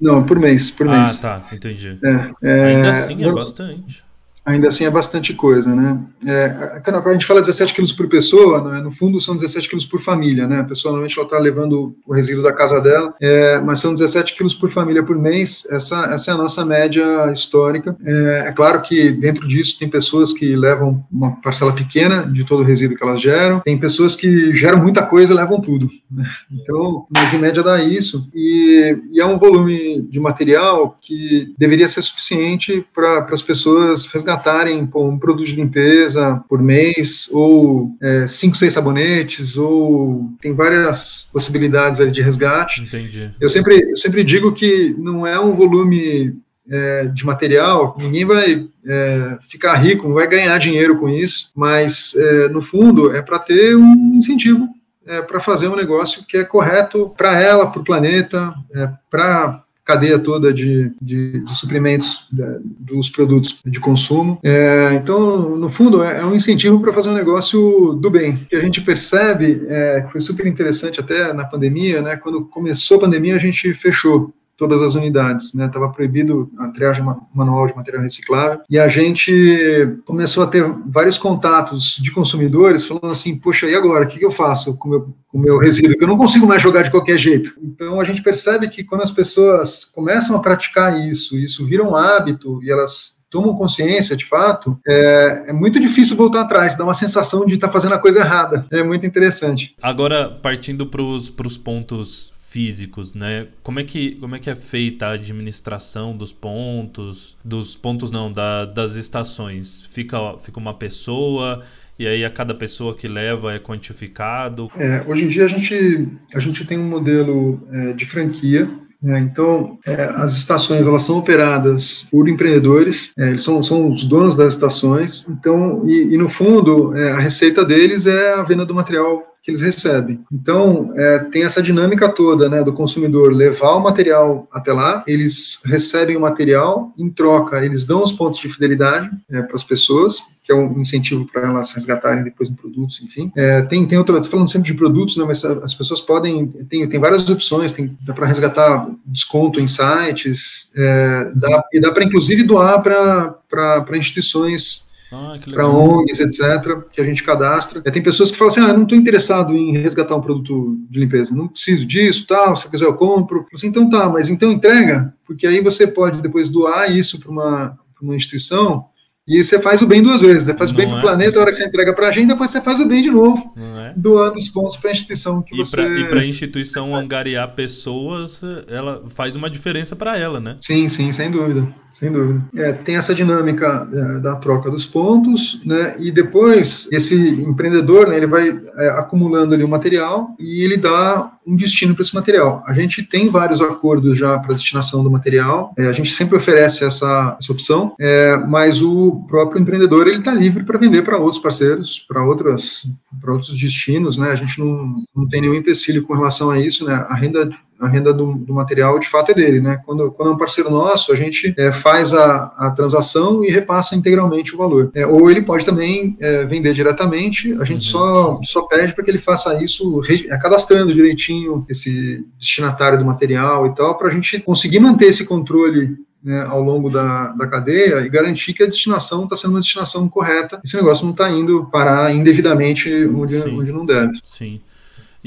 [0.00, 1.22] Não, por mês, por mês.
[1.22, 1.98] Ah, tá, entendi.
[2.02, 4.05] É, é, Ainda assim é bastante
[4.46, 5.98] ainda assim é bastante coisa, né?
[6.24, 10.00] É, a gente fala 17 quilos por pessoa, né, no fundo são 17 quilos por
[10.00, 10.60] família, né?
[10.60, 14.36] A pessoa normalmente ela está levando o resíduo da casa dela, é, mas são 17
[14.36, 15.66] quilos por família por mês.
[15.70, 17.96] Essa, essa é a nossa média histórica.
[18.04, 22.60] É, é, claro que dentro disso tem pessoas que levam uma parcela pequena de todo
[22.60, 25.90] o resíduo que elas geram, tem pessoas que geram muita coisa e levam tudo.
[26.08, 26.24] Né?
[26.52, 31.88] Então, mas em média dá isso e, e é um volume de material que deveria
[31.88, 37.96] ser suficiente para as pessoas resgatarem resgatarem pô, um produto de limpeza por mês, ou
[38.00, 42.82] é, cinco, seis sabonetes, ou tem várias possibilidades ali de resgate.
[42.82, 43.32] Entendi.
[43.40, 46.36] Eu sempre, eu sempre digo que não é um volume
[46.68, 52.14] é, de material, ninguém vai é, ficar rico, não vai ganhar dinheiro com isso, mas
[52.16, 54.68] é, no fundo é para ter um incentivo
[55.06, 59.62] é, para fazer um negócio que é correto para ela, para o planeta, é, para
[59.86, 62.26] cadeia toda de, de, de suprimentos
[62.60, 64.40] dos produtos de consumo.
[64.42, 68.34] É, então, no fundo, é, é um incentivo para fazer um negócio do bem.
[68.34, 72.44] O que a gente percebe, é, que foi super interessante até na pandemia, né, quando
[72.44, 75.66] começou a pandemia, a gente fechou todas as unidades, né?
[75.66, 81.18] Estava proibido a triagem manual de material reciclável e a gente começou a ter vários
[81.18, 84.04] contatos de consumidores falando assim, poxa, e agora?
[84.04, 85.96] O que, eu faço com meu, o meu resíduo?
[85.96, 87.52] Que eu não consigo mais jogar de qualquer jeito.
[87.62, 91.94] Então a gente percebe que quando as pessoas começam a praticar isso, isso vira um
[91.94, 96.94] hábito e elas tomam consciência de fato, é, é, muito difícil voltar atrás, dá uma
[96.94, 98.66] sensação de estar tá fazendo a coisa errada.
[98.70, 99.74] É muito interessante.
[99.82, 103.48] Agora, partindo para os pontos físicos, né?
[103.62, 108.32] Como é que, como é, que é feita a administração dos pontos, dos pontos não,
[108.32, 109.84] da, das estações?
[109.92, 111.62] Fica, fica uma pessoa
[111.98, 114.70] e aí a cada pessoa que leva é quantificado?
[114.74, 118.70] É, hoje em dia a gente, a gente tem um modelo é, de franquia,
[119.02, 119.20] né?
[119.20, 124.34] então, é, as estações elas são operadas por empreendedores, é, eles são, são os donos
[124.34, 125.28] das estações.
[125.28, 129.52] Então, e, e no fundo, é, a receita deles é a venda do material que
[129.52, 130.18] eles recebem.
[130.32, 135.60] Então, é, tem essa dinâmica toda né, do consumidor levar o material até lá, eles
[135.64, 140.18] recebem o material, em troca, eles dão os pontos de fidelidade é, para as pessoas,
[140.42, 143.30] que é um incentivo para elas resgatarem depois em produtos, enfim.
[143.36, 146.88] É, tem, tem outra, estou falando sempre de produtos, né, mas as pessoas podem, tem,
[146.88, 152.02] tem várias opções, tem, dá para resgatar desconto em sites, é, dá, e dá para
[152.02, 157.80] inclusive doar para instituições ah, para ONGs, etc., que a gente cadastra.
[157.84, 160.78] É, tem pessoas que falam assim: ah, eu não estou interessado em resgatar um produto
[160.90, 163.46] de limpeza, não preciso disso, tal, se eu quiser eu compro.
[163.54, 167.78] Assim, então tá, mas então entrega, porque aí você pode depois doar isso para uma,
[168.00, 168.86] uma instituição
[169.28, 170.54] e você faz o bem duas vezes, né?
[170.54, 171.02] Faz não o bem para o é?
[171.02, 173.10] planeta, a hora que você entrega para a gente, depois você faz o bem de
[173.10, 173.92] novo, é?
[173.96, 175.76] doando os pontos para a instituição que e você...
[175.76, 180.56] Pra, e para a instituição angariar pessoas, ela faz uma diferença para ela, né?
[180.60, 181.66] Sim, sim, sem dúvida
[181.98, 182.42] sem dúvida.
[182.54, 188.16] É, tem essa dinâmica é, da troca dos pontos, né, e depois esse empreendedor, né,
[188.16, 192.62] ele vai é, acumulando ali o material e ele dá um destino para esse material.
[192.66, 196.84] A gente tem vários acordos já para destinação do material, é, a gente sempre oferece
[196.84, 201.42] essa, essa opção, é, mas o próprio empreendedor ele está livre para vender para outros
[201.42, 202.86] parceiros, para outras
[203.20, 204.30] para outros destinos, né?
[204.30, 207.06] A gente não, não tem nenhum empecilho com relação a isso, né?
[207.08, 209.80] A renda a renda do, do, material de fato é dele, né?
[209.84, 213.94] Quando, quando é um parceiro nosso, a gente é, faz a, a transação e repassa
[213.94, 214.90] integralmente o valor.
[214.94, 218.40] É, ou ele pode também é, vender diretamente, a gente uhum.
[218.40, 223.66] só, só pede para que ele faça isso é, cadastrando direitinho esse destinatário do material
[223.66, 228.00] e tal, para a gente conseguir manter esse controle né, ao longo da, da cadeia
[228.00, 231.66] e garantir que a destinação está sendo uma destinação correta, esse negócio não está indo
[231.66, 234.18] parar indevidamente onde, onde não deve.
[234.24, 234.60] Sim.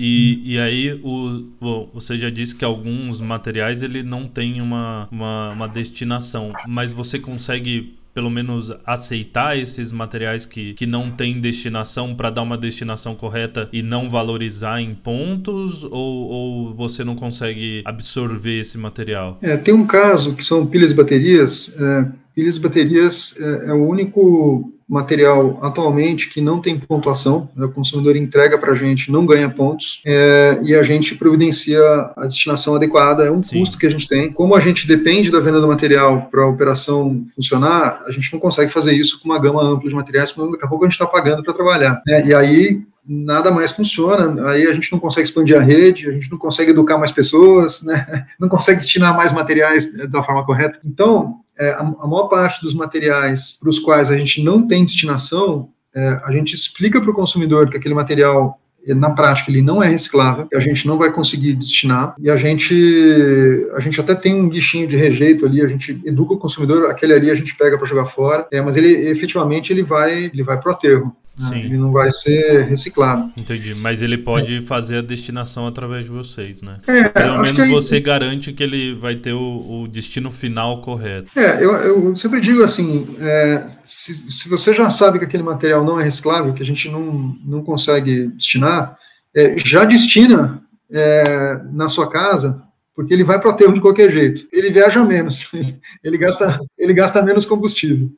[0.01, 5.09] E, e aí, o, bom, você já disse que alguns materiais ele não tem uma,
[5.11, 11.41] uma, uma destinação, mas você consegue pelo menos aceitar esses materiais que, que não têm
[11.41, 15.83] destinação para dar uma destinação correta e não valorizar em pontos?
[15.83, 19.37] Ou, ou você não consegue absorver esse material?
[19.41, 21.75] É, tem um caso que são pilhas e baterias.
[21.77, 27.65] É, pilhas e baterias é, é o único material atualmente que não tem pontuação, né,
[27.65, 31.79] o consumidor entrega para a gente, não ganha pontos, é, e a gente providencia
[32.17, 33.59] a destinação adequada, é um Sim.
[33.59, 34.31] custo que a gente tem.
[34.31, 38.39] Como a gente depende da venda do material para a operação funcionar, a gente não
[38.39, 40.99] consegue fazer isso com uma gama ampla de materiais, porque daqui a pouco a gente
[40.99, 42.01] está pagando para trabalhar.
[42.07, 46.11] Né, e aí nada mais funciona, aí a gente não consegue expandir a rede, a
[46.11, 48.27] gente não consegue educar mais pessoas, né?
[48.39, 50.79] não consegue destinar mais materiais da forma correta.
[50.85, 54.85] Então, é, a, a, maior parte dos materiais para os quais a gente não tem
[54.85, 59.83] destinação, é, a gente explica para o consumidor que aquele material na prática ele não
[59.83, 64.33] é reciclável, a gente não vai conseguir destinar e a gente a gente até tem
[64.33, 67.77] um bichinho de rejeito ali, a gente educa o consumidor, aquele ali a gente pega
[67.77, 71.49] para jogar fora, é, mas ele efetivamente ele vai ele vai para o Né?
[71.49, 71.59] Sim.
[71.59, 73.31] Ele não vai ser reciclado.
[73.37, 74.61] Entendi, mas ele pode é.
[74.61, 76.77] fazer a destinação através de vocês, né?
[76.85, 77.69] É, Pelo menos aí...
[77.71, 81.31] você garante que ele vai ter o, o, destino final correto.
[81.37, 85.83] É, eu, eu sempre digo assim, é, se, se, você já sabe que aquele material
[85.85, 88.97] não é reciclável, que a gente não, não consegue destinar,
[89.35, 92.68] é, já destina é, na sua casa
[92.99, 94.45] porque ele vai para o aterro de qualquer jeito.
[94.51, 95.49] Ele viaja menos,
[96.03, 98.11] ele gasta, ele gasta menos combustível.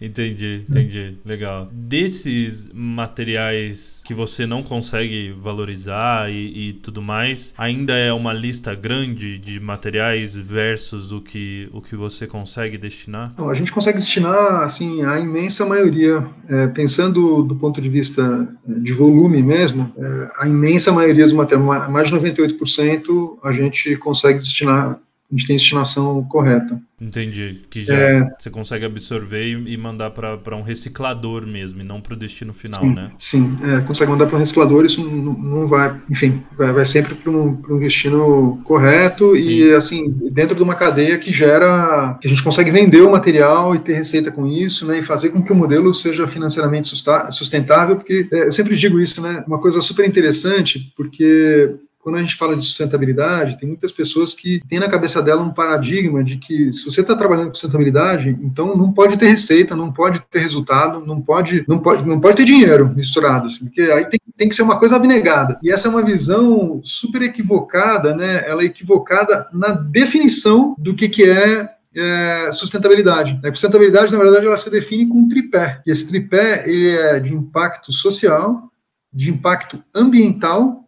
[0.00, 1.18] Entendi, entendi.
[1.24, 1.68] Legal.
[1.72, 8.76] Desses materiais que você não consegue valorizar e, e, tudo mais, ainda é uma lista
[8.76, 13.34] grande de materiais versus o que, o que você consegue destinar?
[13.36, 16.24] Não, a gente consegue destinar, assim, a imensa maioria.
[16.48, 21.32] É, pensando do ponto de vista é, de volume mesmo, é, a imensa maioria dos
[21.32, 26.80] materiais, mais de 98%, a gente consegue destinar a gente tem destinação correta.
[26.98, 27.60] Entendi.
[27.68, 32.14] Que já é, você consegue absorver e, mandar para um reciclador mesmo, e não para
[32.14, 33.12] o destino final, sim, né?
[33.18, 37.14] Sim, é, consegue mandar para um reciclador, isso não, não vai, enfim, vai, vai sempre
[37.14, 39.50] para um, um, destino correto sim.
[39.50, 43.74] e, assim, dentro de uma cadeia que gera, que a gente consegue vender o material
[43.74, 47.96] e ter receita com isso, né, e fazer com que o modelo seja financeiramente sustentável,
[47.96, 51.76] porque é, eu sempre digo isso, né, uma coisa super interessante, porque
[52.08, 55.52] quando a gente fala de sustentabilidade, tem muitas pessoas que têm na cabeça dela um
[55.52, 59.92] paradigma de que se você está trabalhando com sustentabilidade, então não pode ter receita, não
[59.92, 64.06] pode ter resultado, não pode, não pode, não pode ter dinheiro misturado, assim, porque aí
[64.06, 65.58] tem, tem que ser uma coisa abnegada.
[65.62, 68.42] E essa é uma visão super equivocada, né?
[68.48, 73.38] Ela é equivocada na definição do que, que é é, sustentabilidade.
[73.44, 75.82] A sustentabilidade, na verdade, ela se define com um tripé.
[75.86, 78.70] E esse tripé ele é de impacto social,
[79.12, 80.87] de impacto ambiental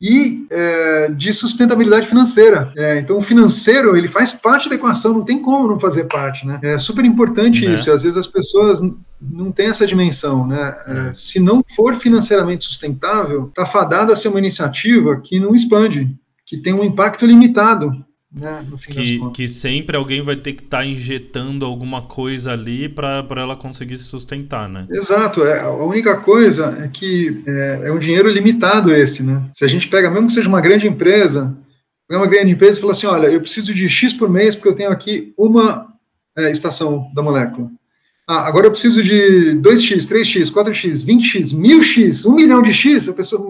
[0.00, 2.72] e é, de sustentabilidade financeira.
[2.76, 6.46] É, então, o financeiro ele faz parte da equação, não tem como não fazer parte.
[6.46, 6.58] Né?
[6.62, 7.74] É super importante né?
[7.74, 7.90] isso.
[7.90, 8.80] Às vezes as pessoas
[9.20, 10.46] não têm essa dimensão.
[10.46, 10.76] Né?
[10.86, 16.14] É, se não for financeiramente sustentável, está fadada a ser uma iniciativa que não expande,
[16.46, 18.04] que tem um impacto limitado
[18.34, 23.24] né, que, que sempre alguém vai ter que estar tá injetando alguma coisa ali para
[23.36, 24.86] ela conseguir se sustentar, né?
[24.90, 25.44] Exato.
[25.44, 29.48] É, a única coisa é que é, é, um dinheiro limitado esse, né?
[29.52, 31.56] Se a gente pega, mesmo que seja uma grande empresa,
[32.08, 34.68] pega uma grande empresa e fala assim, olha, eu preciso de X por mês porque
[34.68, 35.86] eu tenho aqui uma
[36.36, 37.70] é, estação da molécula.
[38.26, 43.12] Ah, agora eu preciso de 2x, 3x, 4x, 20x, 1000x, 1 milhão de x, a
[43.12, 43.46] pessoa,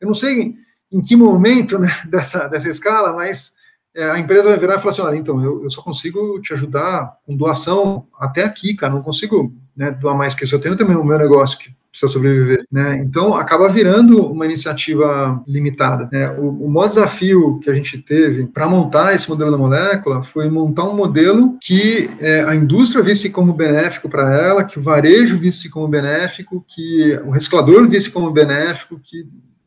[0.00, 0.54] eu não sei
[0.92, 3.55] em que momento né, dessa, dessa escala, mas
[3.96, 6.52] é, a empresa vai virar e falar assim, olha, então, eu, eu só consigo te
[6.52, 10.76] ajudar com doação até aqui, cara, não consigo né, doar mais que isso, eu tenho
[10.76, 12.98] também o meu negócio que precisa sobreviver, né?
[12.98, 16.08] Então acaba virando uma iniciativa limitada.
[16.12, 16.30] Né?
[16.32, 20.48] O, o maior desafio que a gente teve para montar esse modelo da molécula foi
[20.50, 25.38] montar um modelo que é, a indústria visse como benéfico para ela, que o varejo
[25.38, 29.26] visse como benéfico, que o reciclador visse como benéfico, que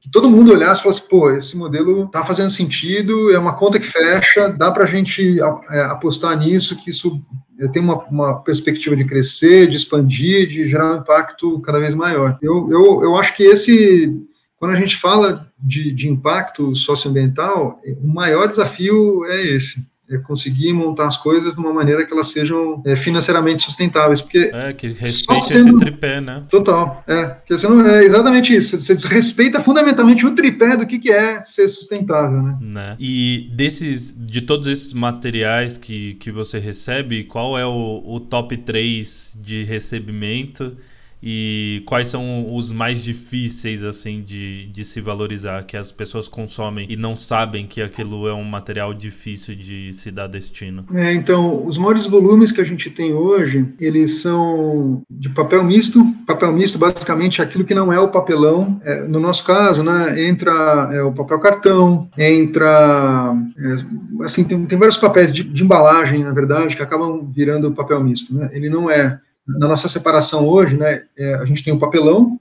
[0.09, 3.79] que todo mundo olhasse e falasse, pô, esse modelo está fazendo sentido, é uma conta
[3.79, 7.23] que fecha, dá para a gente é, apostar nisso, que isso
[7.71, 12.37] tem uma, uma, perspectiva de crescer, de expandir, de gerar um impacto cada vez maior.
[12.41, 14.17] Eu, eu, eu acho que esse,
[14.57, 20.73] quando a gente fala de, de impacto socioambiental, o maior desafio é esse, é conseguir
[20.73, 24.87] montar as coisas de uma maneira que elas sejam é, financeiramente sustentáveis, porque é que
[24.87, 25.69] respeite sendo...
[25.69, 26.43] esse tripé, né?
[26.49, 28.79] Total, é, porque você não, é exatamente isso.
[28.79, 32.57] Você desrespeita fundamentalmente o tripé do que, que é ser sustentável, né?
[32.61, 32.95] né?
[32.99, 38.57] E desses, de todos esses materiais que, que você recebe, qual é o, o top
[38.57, 40.75] 3 de recebimento?
[41.21, 46.87] E quais são os mais difíceis assim de, de se valorizar que as pessoas consomem
[46.89, 50.85] e não sabem que aquilo é um material difícil de se dar destino?
[50.93, 56.03] É, então os maiores volumes que a gente tem hoje eles são de papel misto.
[56.25, 58.79] Papel misto basicamente é aquilo que não é o papelão.
[58.83, 64.77] É, no nosso caso né entra é, o papel cartão entra é, assim tem, tem
[64.77, 68.49] vários papéis de, de embalagem na verdade que acabam virando papel misto né.
[68.53, 69.19] Ele não é
[69.57, 72.39] na nossa separação hoje, né, é, a gente tem o papelão,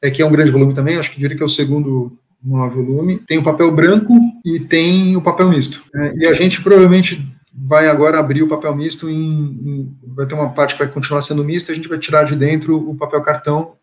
[0.00, 2.70] é, que é um grande volume também, acho que diria que é o segundo maior
[2.70, 5.82] volume, tem o papel branco e tem o papel misto.
[5.94, 7.24] Né, e a gente provavelmente
[7.54, 11.20] vai agora abrir o papel misto em, em, vai ter uma parte que vai continuar
[11.20, 13.74] sendo misto, a gente vai tirar de dentro o papel cartão,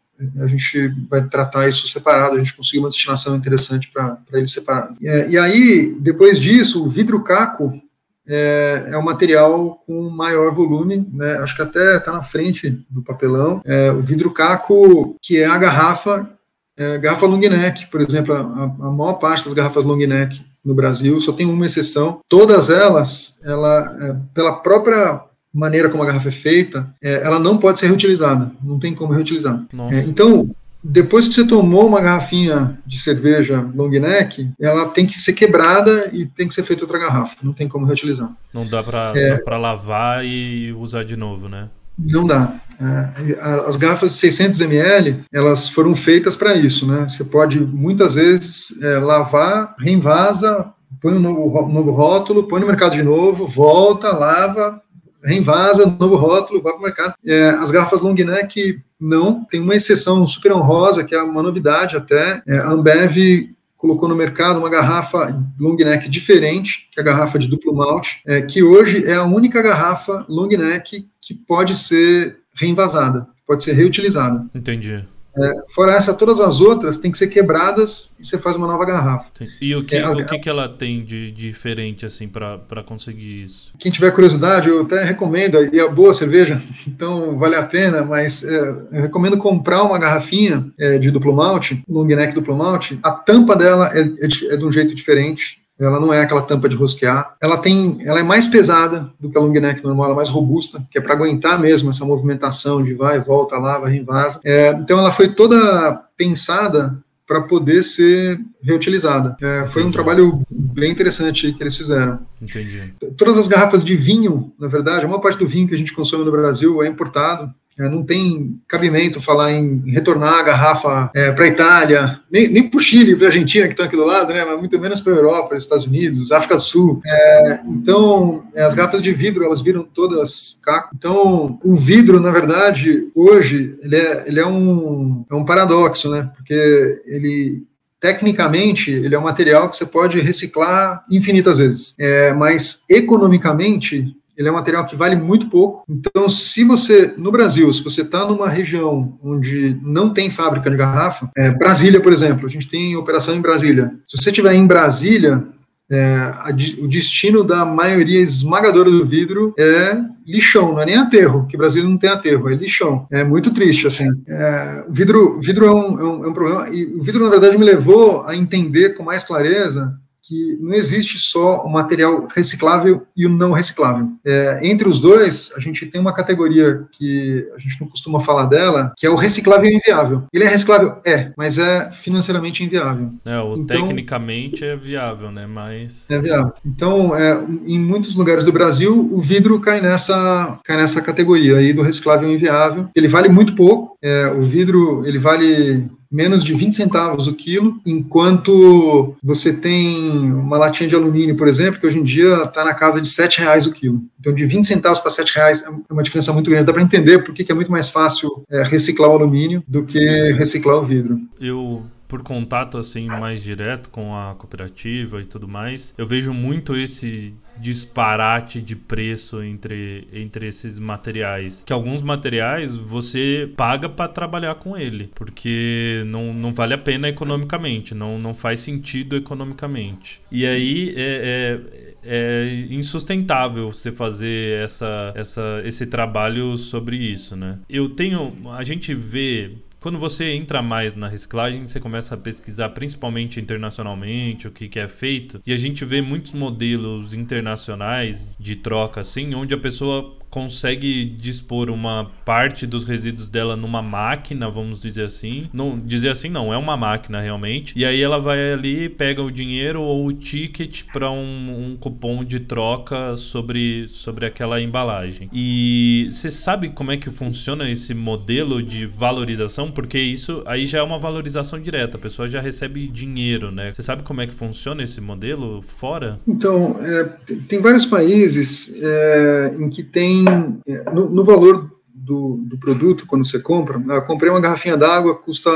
[0.42, 4.98] a gente vai tratar isso separado, a gente conseguiu uma destinação interessante para ele separado.
[5.00, 7.82] E, e aí, depois disso, o vidro caco
[8.30, 11.38] é, é um material com maior volume, né?
[11.40, 13.62] acho que até está na frente do papelão.
[13.66, 16.30] É, o vidro caco, que é a garrafa,
[16.78, 20.76] é, garrafa long neck, por exemplo, a, a maior parte das garrafas long neck no
[20.76, 22.20] Brasil, só tem uma exceção.
[22.30, 27.58] Todas elas, ela, é, pela própria maneira como a garrafa é feita, é, ela não
[27.58, 29.66] pode ser reutilizada, não tem como reutilizar.
[29.92, 30.50] É, então,
[30.84, 36.10] depois que você tomou uma garrafinha de cerveja long neck, ela tem que ser quebrada
[36.14, 37.36] e tem que ser feita outra garrafa.
[37.44, 38.32] Não tem como reutilizar.
[38.54, 41.70] Não dá para é, lavar e usar de novo, né?
[41.98, 42.62] Não dá.
[42.82, 47.06] É, as garrafas de 600 ml, elas foram feitas para isso, né?
[47.10, 52.94] Você pode muitas vezes é, lavar, reinvasa, põe um novo, novo rótulo, põe no mercado
[52.94, 54.82] de novo, volta, lava,
[55.24, 57.14] reinvasa, novo rótulo, vai para o mercado.
[57.26, 61.96] É, as garrafas long neck, não, tem uma exceção super honrosa, que é uma novidade
[61.96, 62.42] até.
[62.48, 67.40] É, a Ambev colocou no mercado uma garrafa long neck diferente, que é a garrafa
[67.40, 72.40] de duplo malte, é, que hoje é a única garrafa long neck que pode ser
[72.54, 74.46] reinvasada, pode ser reutilizada.
[74.54, 75.06] Entendi.
[75.38, 78.86] É, fora essa, todas as outras têm que ser quebradas e você faz uma nova
[78.86, 79.30] garrafa.
[79.62, 83.74] E o que, é, o que, que ela tem de diferente assim para conseguir isso?
[83.78, 88.44] Quem tiver curiosidade, eu até recomendo, e é boa cerveja, então vale a pena, mas
[88.44, 93.00] é, eu recomendo comprar uma garrafinha é, de duplo malte, long neck duplo malte.
[93.04, 96.68] A tampa dela é, é, é de um jeito diferente, ela não é aquela tampa
[96.68, 97.36] de rosquear.
[97.42, 100.30] Ela tem, ela é mais pesada do que a long neck normal, ela é mais
[100.30, 104.40] robusta, que é para aguentar mesmo essa movimentação de vai, volta, lava, reinvasa.
[104.44, 106.98] É, então ela foi toda pensada
[107.30, 109.38] para poder ser reutilizada.
[109.40, 112.20] É, foi um trabalho bem interessante que eles fizeram.
[112.42, 112.92] Entendi.
[113.16, 115.94] Todas as garrafas de vinho, na verdade, a maior parte do vinho que a gente
[115.94, 117.54] consome no Brasil é importado.
[117.80, 122.70] É, não tem cabimento falar em retornar a garrafa é, para a Itália, nem, nem
[122.70, 125.00] para o Chile, para a Argentina, que estão aqui do lado, né, mas muito menos
[125.00, 127.02] para a Europa, Estados Unidos, África do Sul.
[127.06, 130.90] É, então, é, as garrafas de vidro, elas viram todas caco.
[130.94, 136.30] Então, o vidro, na verdade, hoje, ele é, ele é, um, é um paradoxo, né,
[136.36, 137.64] porque ele
[138.02, 144.48] tecnicamente ele é um material que você pode reciclar infinitas vezes, é, mas economicamente ele
[144.48, 145.84] é um material que vale muito pouco.
[145.90, 150.78] Então, se você, no Brasil, se você está numa região onde não tem fábrica de
[150.78, 153.92] garrafa, é, Brasília, por exemplo, a gente tem operação em Brasília.
[154.08, 155.44] Se você estiver em Brasília,
[155.92, 161.46] é, a, o destino da maioria esmagadora do vidro é lixão, não é nem aterro,
[161.46, 163.08] que Brasília não tem aterro, é lixão.
[163.12, 164.08] É muito triste, assim.
[164.26, 167.30] É, o vidro, vidro é um, é, um, é um problema, e o vidro, na
[167.32, 170.00] verdade, me levou a entender com mais clareza
[170.30, 174.10] que não existe só o material reciclável e o não reciclável.
[174.24, 178.46] É, entre os dois, a gente tem uma categoria que a gente não costuma falar
[178.46, 180.26] dela, que é o reciclável e inviável.
[180.32, 180.98] Ele é reciclável?
[181.04, 183.12] É, mas é financeiramente inviável.
[183.26, 185.48] É, o então, tecnicamente é viável, né?
[185.48, 186.08] Mas.
[186.12, 186.54] É viável.
[186.64, 191.74] Então, é, em muitos lugares do Brasil, o vidro cai nessa, cai nessa categoria aí
[191.74, 192.88] do reciclável inviável.
[192.96, 193.98] Ele vale muito pouco.
[194.00, 200.58] É, o vidro, ele vale menos de 20 centavos o quilo, enquanto você tem uma
[200.58, 203.66] latinha de alumínio, por exemplo, que hoje em dia está na casa de 7 reais
[203.66, 204.02] o quilo.
[204.20, 206.66] Então, de 20 centavos para 7 reais é uma diferença muito grande.
[206.66, 210.00] Dá para entender por que é muito mais fácil é, reciclar o alumínio do que
[210.34, 211.20] reciclar o vidro.
[211.40, 216.76] Eu por contato assim mais direto com a cooperativa e tudo mais, eu vejo muito
[216.76, 221.64] esse disparate de preço entre, entre esses materiais.
[221.66, 227.08] Que alguns materiais você paga para trabalhar com ele, porque não, não vale a pena
[227.10, 230.22] economicamente, não, não faz sentido economicamente.
[230.32, 237.60] E aí é, é é insustentável você fazer essa, essa, esse trabalho sobre isso, né?
[237.70, 238.34] Eu tenho.
[238.52, 244.48] A gente vê quando você entra mais na reciclagem, você começa a pesquisar principalmente internacionalmente
[244.48, 245.42] o que, que é feito.
[245.46, 251.70] E a gente vê muitos modelos internacionais de troca assim, onde a pessoa consegue dispor
[251.70, 255.50] uma parte dos resíduos dela numa máquina, vamos dizer assim.
[255.52, 257.74] Não dizer assim não, é uma máquina realmente.
[257.76, 262.24] E aí ela vai ali, pega o dinheiro ou o ticket para um, um, cupom
[262.24, 265.30] de troca sobre, sobre aquela embalagem.
[265.34, 269.72] E você sabe como é que funciona esse modelo de valorização?
[269.72, 273.72] Porque isso aí já é uma valorização direta, a pessoa já recebe dinheiro, né?
[273.72, 276.20] Você sabe como é que funciona esse modelo fora?
[276.28, 277.04] Então, é,
[277.48, 280.19] tem vários países é, em que tem
[280.68, 283.78] é, no, no valor do, do, produto quando você compra.
[283.78, 285.50] Né, eu comprei uma garrafinha d'água, custa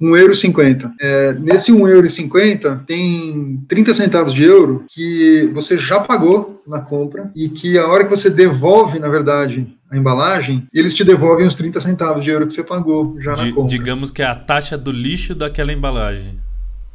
[0.00, 0.90] €1,50.
[1.00, 7.48] É, nesse €1,50 tem 30 centavos de euro que você já pagou na compra e
[7.48, 11.80] que a hora que você devolve, na verdade, a embalagem, eles te devolvem os 30
[11.80, 13.70] centavos de euro que você pagou já na compra.
[13.70, 16.38] Digamos que é a taxa do lixo daquela embalagem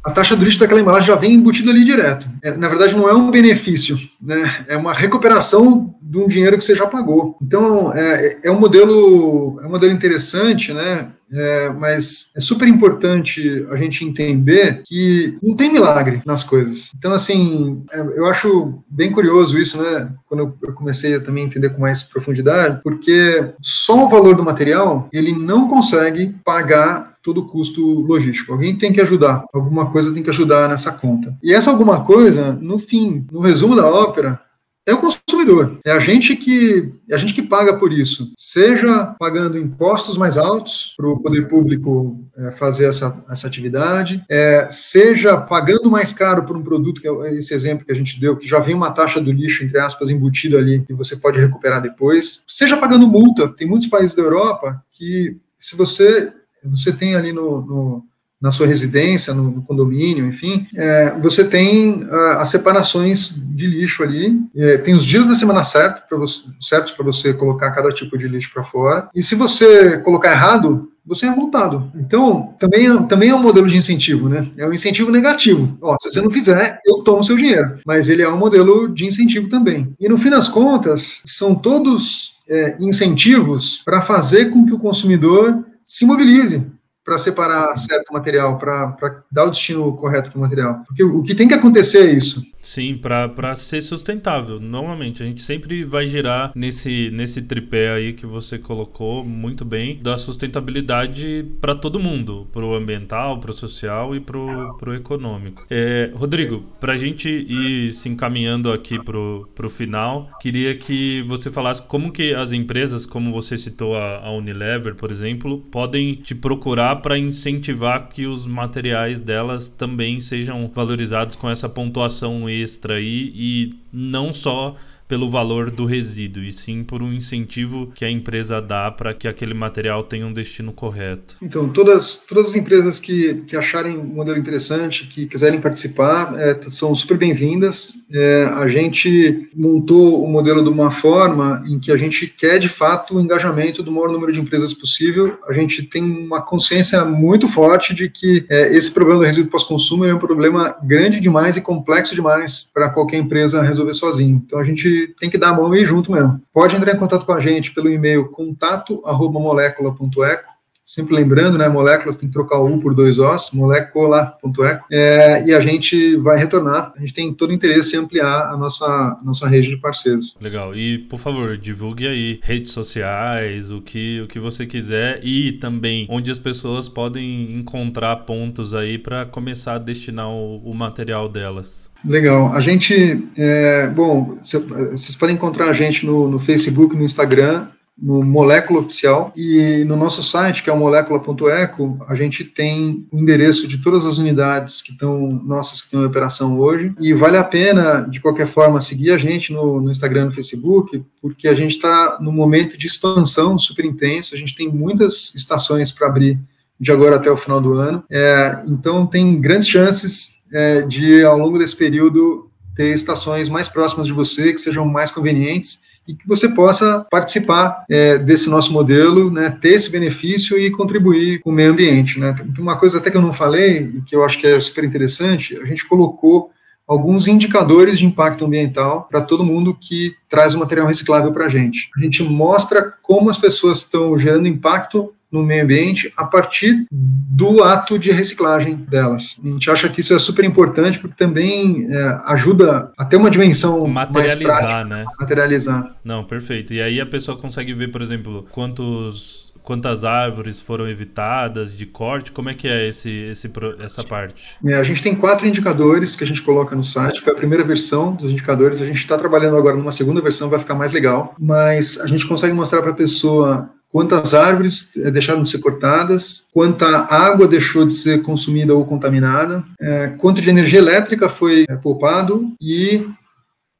[0.04, 2.28] a taxa do lixo daquela embalagem já vem embutida ali direto.
[2.42, 4.64] É, na verdade, não é um benefício, né?
[4.68, 7.36] é uma recuperação de um dinheiro que você já pagou.
[7.40, 11.08] Então, é, é um modelo é um modelo interessante, né?
[11.34, 16.90] É, mas é super importante a gente entender que não tem milagre nas coisas.
[16.98, 20.10] Então, assim, é, eu acho bem curioso isso, né?
[20.26, 25.08] Quando eu comecei a também entender com mais profundidade, porque só o valor do material
[25.10, 28.52] ele não consegue pagar todo o custo logístico.
[28.52, 31.36] Alguém tem que ajudar, alguma coisa tem que ajudar nessa conta.
[31.42, 34.40] E essa alguma coisa, no fim, no resumo da ópera,
[34.86, 35.78] é o consumidor.
[35.84, 40.36] É a gente que é a gente que paga por isso, seja pagando impostos mais
[40.36, 46.44] altos para o poder público é, fazer essa, essa atividade, é, seja pagando mais caro
[46.44, 48.90] por um produto, que é esse exemplo que a gente deu, que já vem uma
[48.90, 53.48] taxa do lixo, entre aspas, embutida ali, que você pode recuperar depois, seja pagando multa.
[53.48, 56.32] Tem muitos países da Europa que, se você
[56.64, 58.04] você tem ali no, no
[58.42, 64.02] na sua residência, no, no condomínio, enfim, é, você tem uh, as separações de lixo
[64.02, 67.92] ali, é, tem os dias da semana certo pra você, certos para você colocar cada
[67.92, 71.90] tipo de lixo para fora, e se você colocar errado, você é multado.
[71.94, 74.48] Então, também, também é um modelo de incentivo, né?
[74.56, 75.76] É um incentivo negativo.
[75.80, 77.80] Ó, se você não fizer, eu tomo seu dinheiro.
[77.84, 79.92] Mas ele é um modelo de incentivo também.
[79.98, 85.64] E no fim das contas, são todos é, incentivos para fazer com que o consumidor
[85.92, 86.62] se mobilize
[87.04, 90.82] para separar certo material, para dar o destino correto para o material.
[90.86, 92.42] Porque o que tem que acontecer é isso.
[92.62, 94.60] Sim, para ser sustentável.
[94.60, 99.98] Normalmente, a gente sempre vai girar nesse, nesse tripé aí que você colocou muito bem,
[100.00, 105.64] da sustentabilidade para todo mundo, para o ambiental, para o social e para o econômico.
[105.68, 111.50] É, Rodrigo, para a gente ir se encaminhando aqui para o final, queria que você
[111.50, 116.34] falasse como que as empresas, como você citou a, a Unilever, por exemplo, podem te
[116.34, 123.32] procurar para incentivar que os materiais delas também sejam valorizados com essa pontuação extra aí
[123.34, 124.74] e não só
[125.12, 129.28] pelo valor do resíduo, e sim por um incentivo que a empresa dá para que
[129.28, 131.36] aquele material tenha um destino correto.
[131.42, 136.58] Então, todas, todas as empresas que, que acharem um modelo interessante, que quiserem participar, é,
[136.70, 137.92] são super bem-vindas.
[138.10, 142.70] É, a gente montou o modelo de uma forma em que a gente quer, de
[142.70, 145.36] fato, o engajamento do maior número de empresas possível.
[145.46, 150.06] A gente tem uma consciência muito forte de que é, esse problema do resíduo pós-consumo
[150.06, 154.42] é um problema grande demais e complexo demais para qualquer empresa resolver sozinho.
[154.46, 156.40] Então, a gente tem que dar a mão e ir junto mesmo.
[156.52, 160.51] Pode entrar em contato com a gente pelo e-mail contato@molecula.eco
[160.84, 165.54] Sempre lembrando, né, moléculas tem que trocar o U por dois Os, molécula.eco, é, e
[165.54, 166.92] a gente vai retornar.
[166.96, 170.36] A gente tem todo o interesse em ampliar a nossa, nossa rede de parceiros.
[170.40, 170.74] Legal.
[170.74, 176.06] E, por favor, divulgue aí redes sociais, o que, o que você quiser e também
[176.10, 181.90] onde as pessoas podem encontrar pontos aí para começar a destinar o, o, material delas.
[182.04, 182.52] Legal.
[182.52, 187.68] A gente, é, bom, vocês podem encontrar a gente no, no Facebook, no Instagram,
[188.02, 193.20] no Molécula Oficial e no nosso site, que é o molécula.eco, a gente tem o
[193.20, 196.92] endereço de todas as unidades que estão nossas que estão em operação hoje.
[196.98, 200.32] E vale a pena, de qualquer forma, seguir a gente no, no Instagram e no
[200.32, 205.32] Facebook, porque a gente está no momento de expansão super intenso, a gente tem muitas
[205.36, 206.40] estações para abrir
[206.80, 211.38] de agora até o final do ano, é, então tem grandes chances é, de, ao
[211.38, 216.26] longo desse período, ter estações mais próximas de você, que sejam mais convenientes e que
[216.26, 221.52] você possa participar é, desse nosso modelo, né, ter esse benefício e contribuir com o
[221.52, 222.18] meio ambiente.
[222.18, 222.34] Né.
[222.58, 225.56] Uma coisa até que eu não falei, e que eu acho que é super interessante,
[225.56, 226.50] a gente colocou
[226.86, 231.48] alguns indicadores de impacto ambiental para todo mundo que traz o material reciclável para a
[231.48, 231.88] gente.
[231.96, 237.64] A gente mostra como as pessoas estão gerando impacto no meio ambiente a partir do
[237.64, 239.40] ato de reciclagem delas.
[239.42, 243.30] A gente acha que isso é super importante porque também é, ajuda a ter uma
[243.30, 245.04] dimensão materializar, mais prática, né?
[245.18, 245.96] Materializar.
[246.04, 246.74] Não, perfeito.
[246.74, 252.32] E aí a pessoa consegue ver, por exemplo, quantos quantas árvores foram evitadas de corte?
[252.32, 254.58] Como é que é esse, esse, essa parte?
[254.64, 257.20] É, a gente tem quatro indicadores que a gente coloca no site.
[257.20, 258.82] Foi a primeira versão dos indicadores.
[258.82, 261.34] A gente está trabalhando agora numa segunda versão, vai ficar mais legal.
[261.38, 266.48] Mas a gente consegue mostrar para a pessoa quantas árvores eh, deixaram de ser cortadas,
[266.52, 271.76] quanta água deixou de ser consumida ou contaminada, é, quanto de energia elétrica foi é,
[271.76, 273.06] poupado e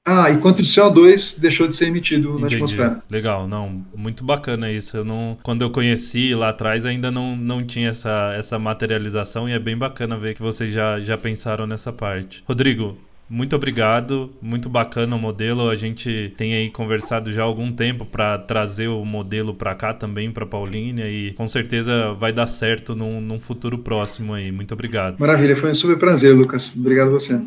[0.05, 2.41] ah, e quanto de CO2 deixou de ser emitido Entendi.
[2.41, 3.03] na atmosfera.
[3.09, 4.97] Legal, não, muito bacana isso.
[4.97, 9.53] Eu não, quando eu conheci lá atrás ainda não, não tinha essa, essa materialização e
[9.53, 12.43] é bem bacana ver que vocês já, já pensaram nessa parte.
[12.49, 12.99] Rodrigo,
[13.33, 15.71] muito obrigado, muito bacana o modelo.
[15.71, 19.95] A gente tem aí conversado já há algum tempo para trazer o modelo para cá
[19.95, 24.53] também, para Paulínia, e com certeza vai dar certo num, num futuro próximo aí.
[24.53, 25.17] Muito obrigado.
[25.19, 26.77] Maravilha, foi um super prazer, Lucas.
[26.77, 27.41] Obrigado a você.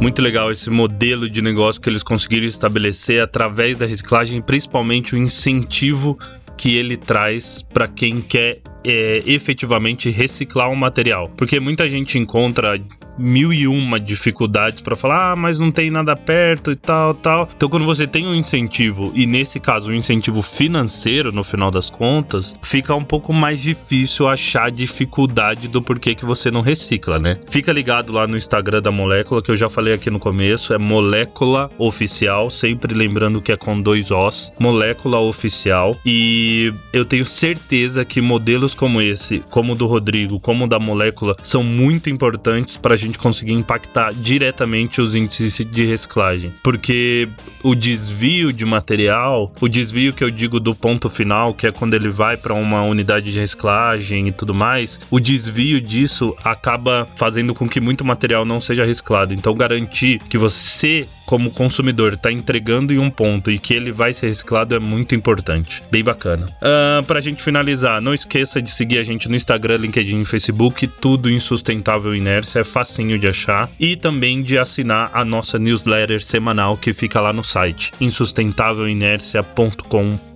[0.00, 5.18] Muito legal esse modelo de negócio que eles conseguiram estabelecer através da reciclagem, principalmente o
[5.18, 6.18] incentivo
[6.62, 11.30] que ele traz para quem quer é, efetivamente reciclar um material.
[11.36, 12.80] Porque muita gente encontra
[13.18, 17.48] mil e uma dificuldades para falar, ah, mas não tem nada perto e tal, tal.
[17.54, 21.90] Então, quando você tem um incentivo, e nesse caso, um incentivo financeiro, no final das
[21.90, 27.38] contas, fica um pouco mais difícil achar dificuldade do porquê que você não recicla, né?
[27.48, 30.78] Fica ligado lá no Instagram da Molécula, que eu já falei aqui no começo, é
[30.78, 35.96] Molécula Oficial, sempre lembrando que é com dois Os, Molécula Oficial.
[36.04, 40.78] E eu tenho certeza que modelos como esse, como o do Rodrigo, como o da
[40.78, 46.52] molécula, são muito importantes para a gente conseguir impactar diretamente os índices de reciclagem.
[46.62, 47.28] Porque
[47.62, 51.94] o desvio de material, o desvio que eu digo do ponto final, que é quando
[51.94, 57.54] ele vai para uma unidade de reciclagem e tudo mais, o desvio disso acaba fazendo
[57.54, 59.34] com que muito material não seja reciclado.
[59.34, 64.12] Então, garantir que você como consumidor está entregando em um ponto e que ele vai
[64.12, 65.82] ser reciclado é muito importante.
[65.90, 66.46] Bem bacana.
[66.46, 70.22] Uh, ah, Para a gente finalizar, não esqueça de seguir a gente no Instagram, LinkedIn
[70.22, 73.68] e Facebook, tudo em Sustentável Inércia, é facinho de achar.
[73.78, 80.31] E também de assinar a nossa newsletter semanal que fica lá no site, insustentavelelinércia.com.br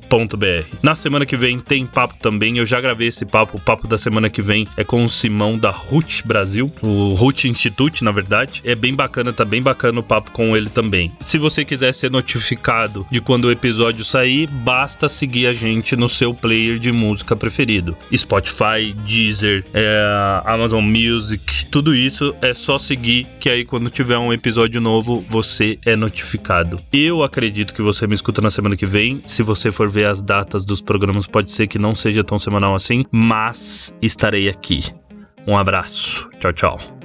[0.82, 2.58] na semana que vem tem papo também.
[2.58, 3.58] Eu já gravei esse papo.
[3.58, 7.48] O papo da semana que vem é com o Simão da RUT Brasil, o RUT
[7.48, 8.62] Institute, na verdade.
[8.64, 11.12] É bem bacana, tá bem bacana o papo com ele também.
[11.20, 16.08] Se você quiser ser notificado de quando o episódio sair, basta seguir a gente no
[16.08, 17.96] seu player de música preferido.
[18.14, 24.32] Spotify, Deezer, é, Amazon Music, tudo isso é só seguir que aí quando tiver um
[24.32, 26.80] episódio novo você é notificado.
[26.92, 29.20] Eu acredito que você me escuta na semana que vem.
[29.24, 32.74] Se você for ver as datas dos programas, pode ser que não seja tão semanal
[32.74, 34.80] assim, mas estarei aqui.
[35.46, 36.28] Um abraço.
[36.38, 36.95] Tchau, tchau.